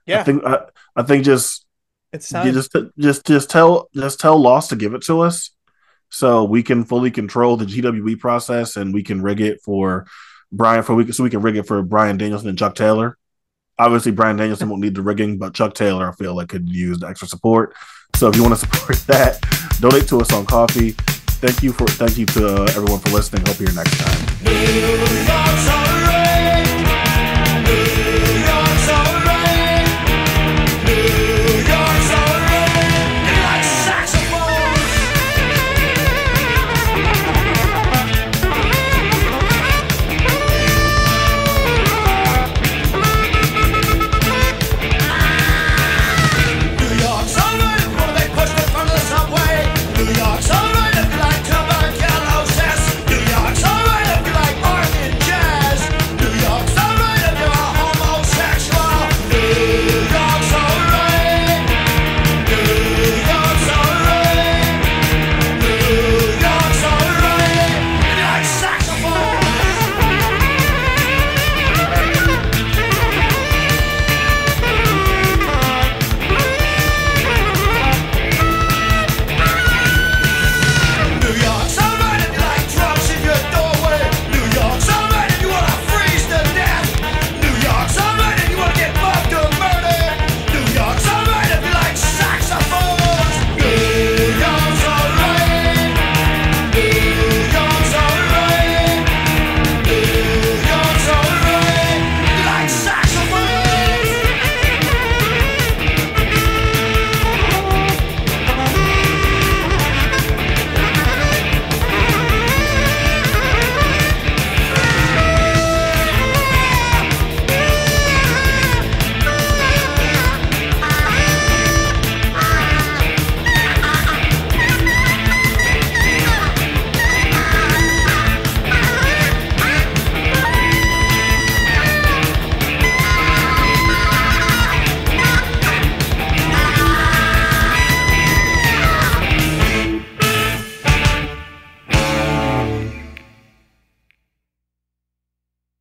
[0.07, 0.21] Yeah.
[0.21, 0.65] I think I,
[0.97, 1.65] I think just
[2.13, 5.51] It's you just just just tell just tell Lost to give it to us
[6.11, 10.07] so we can fully control the GWE process and we can rig it for
[10.53, 13.19] Brian for we so we can rig it for Bryan Danielson and Chuck Taylor.
[13.79, 16.99] Obviously, Bryan Danielson won't need the rigging, but Chuck Taylor I feel like could use
[16.99, 17.75] the extra support.
[18.15, 19.41] So if you want to support that,
[19.81, 20.91] donate to us on Ko-fi.
[21.41, 23.45] Thank you for thank you to uh, everyone for listening.
[23.47, 24.21] Hope you're next time.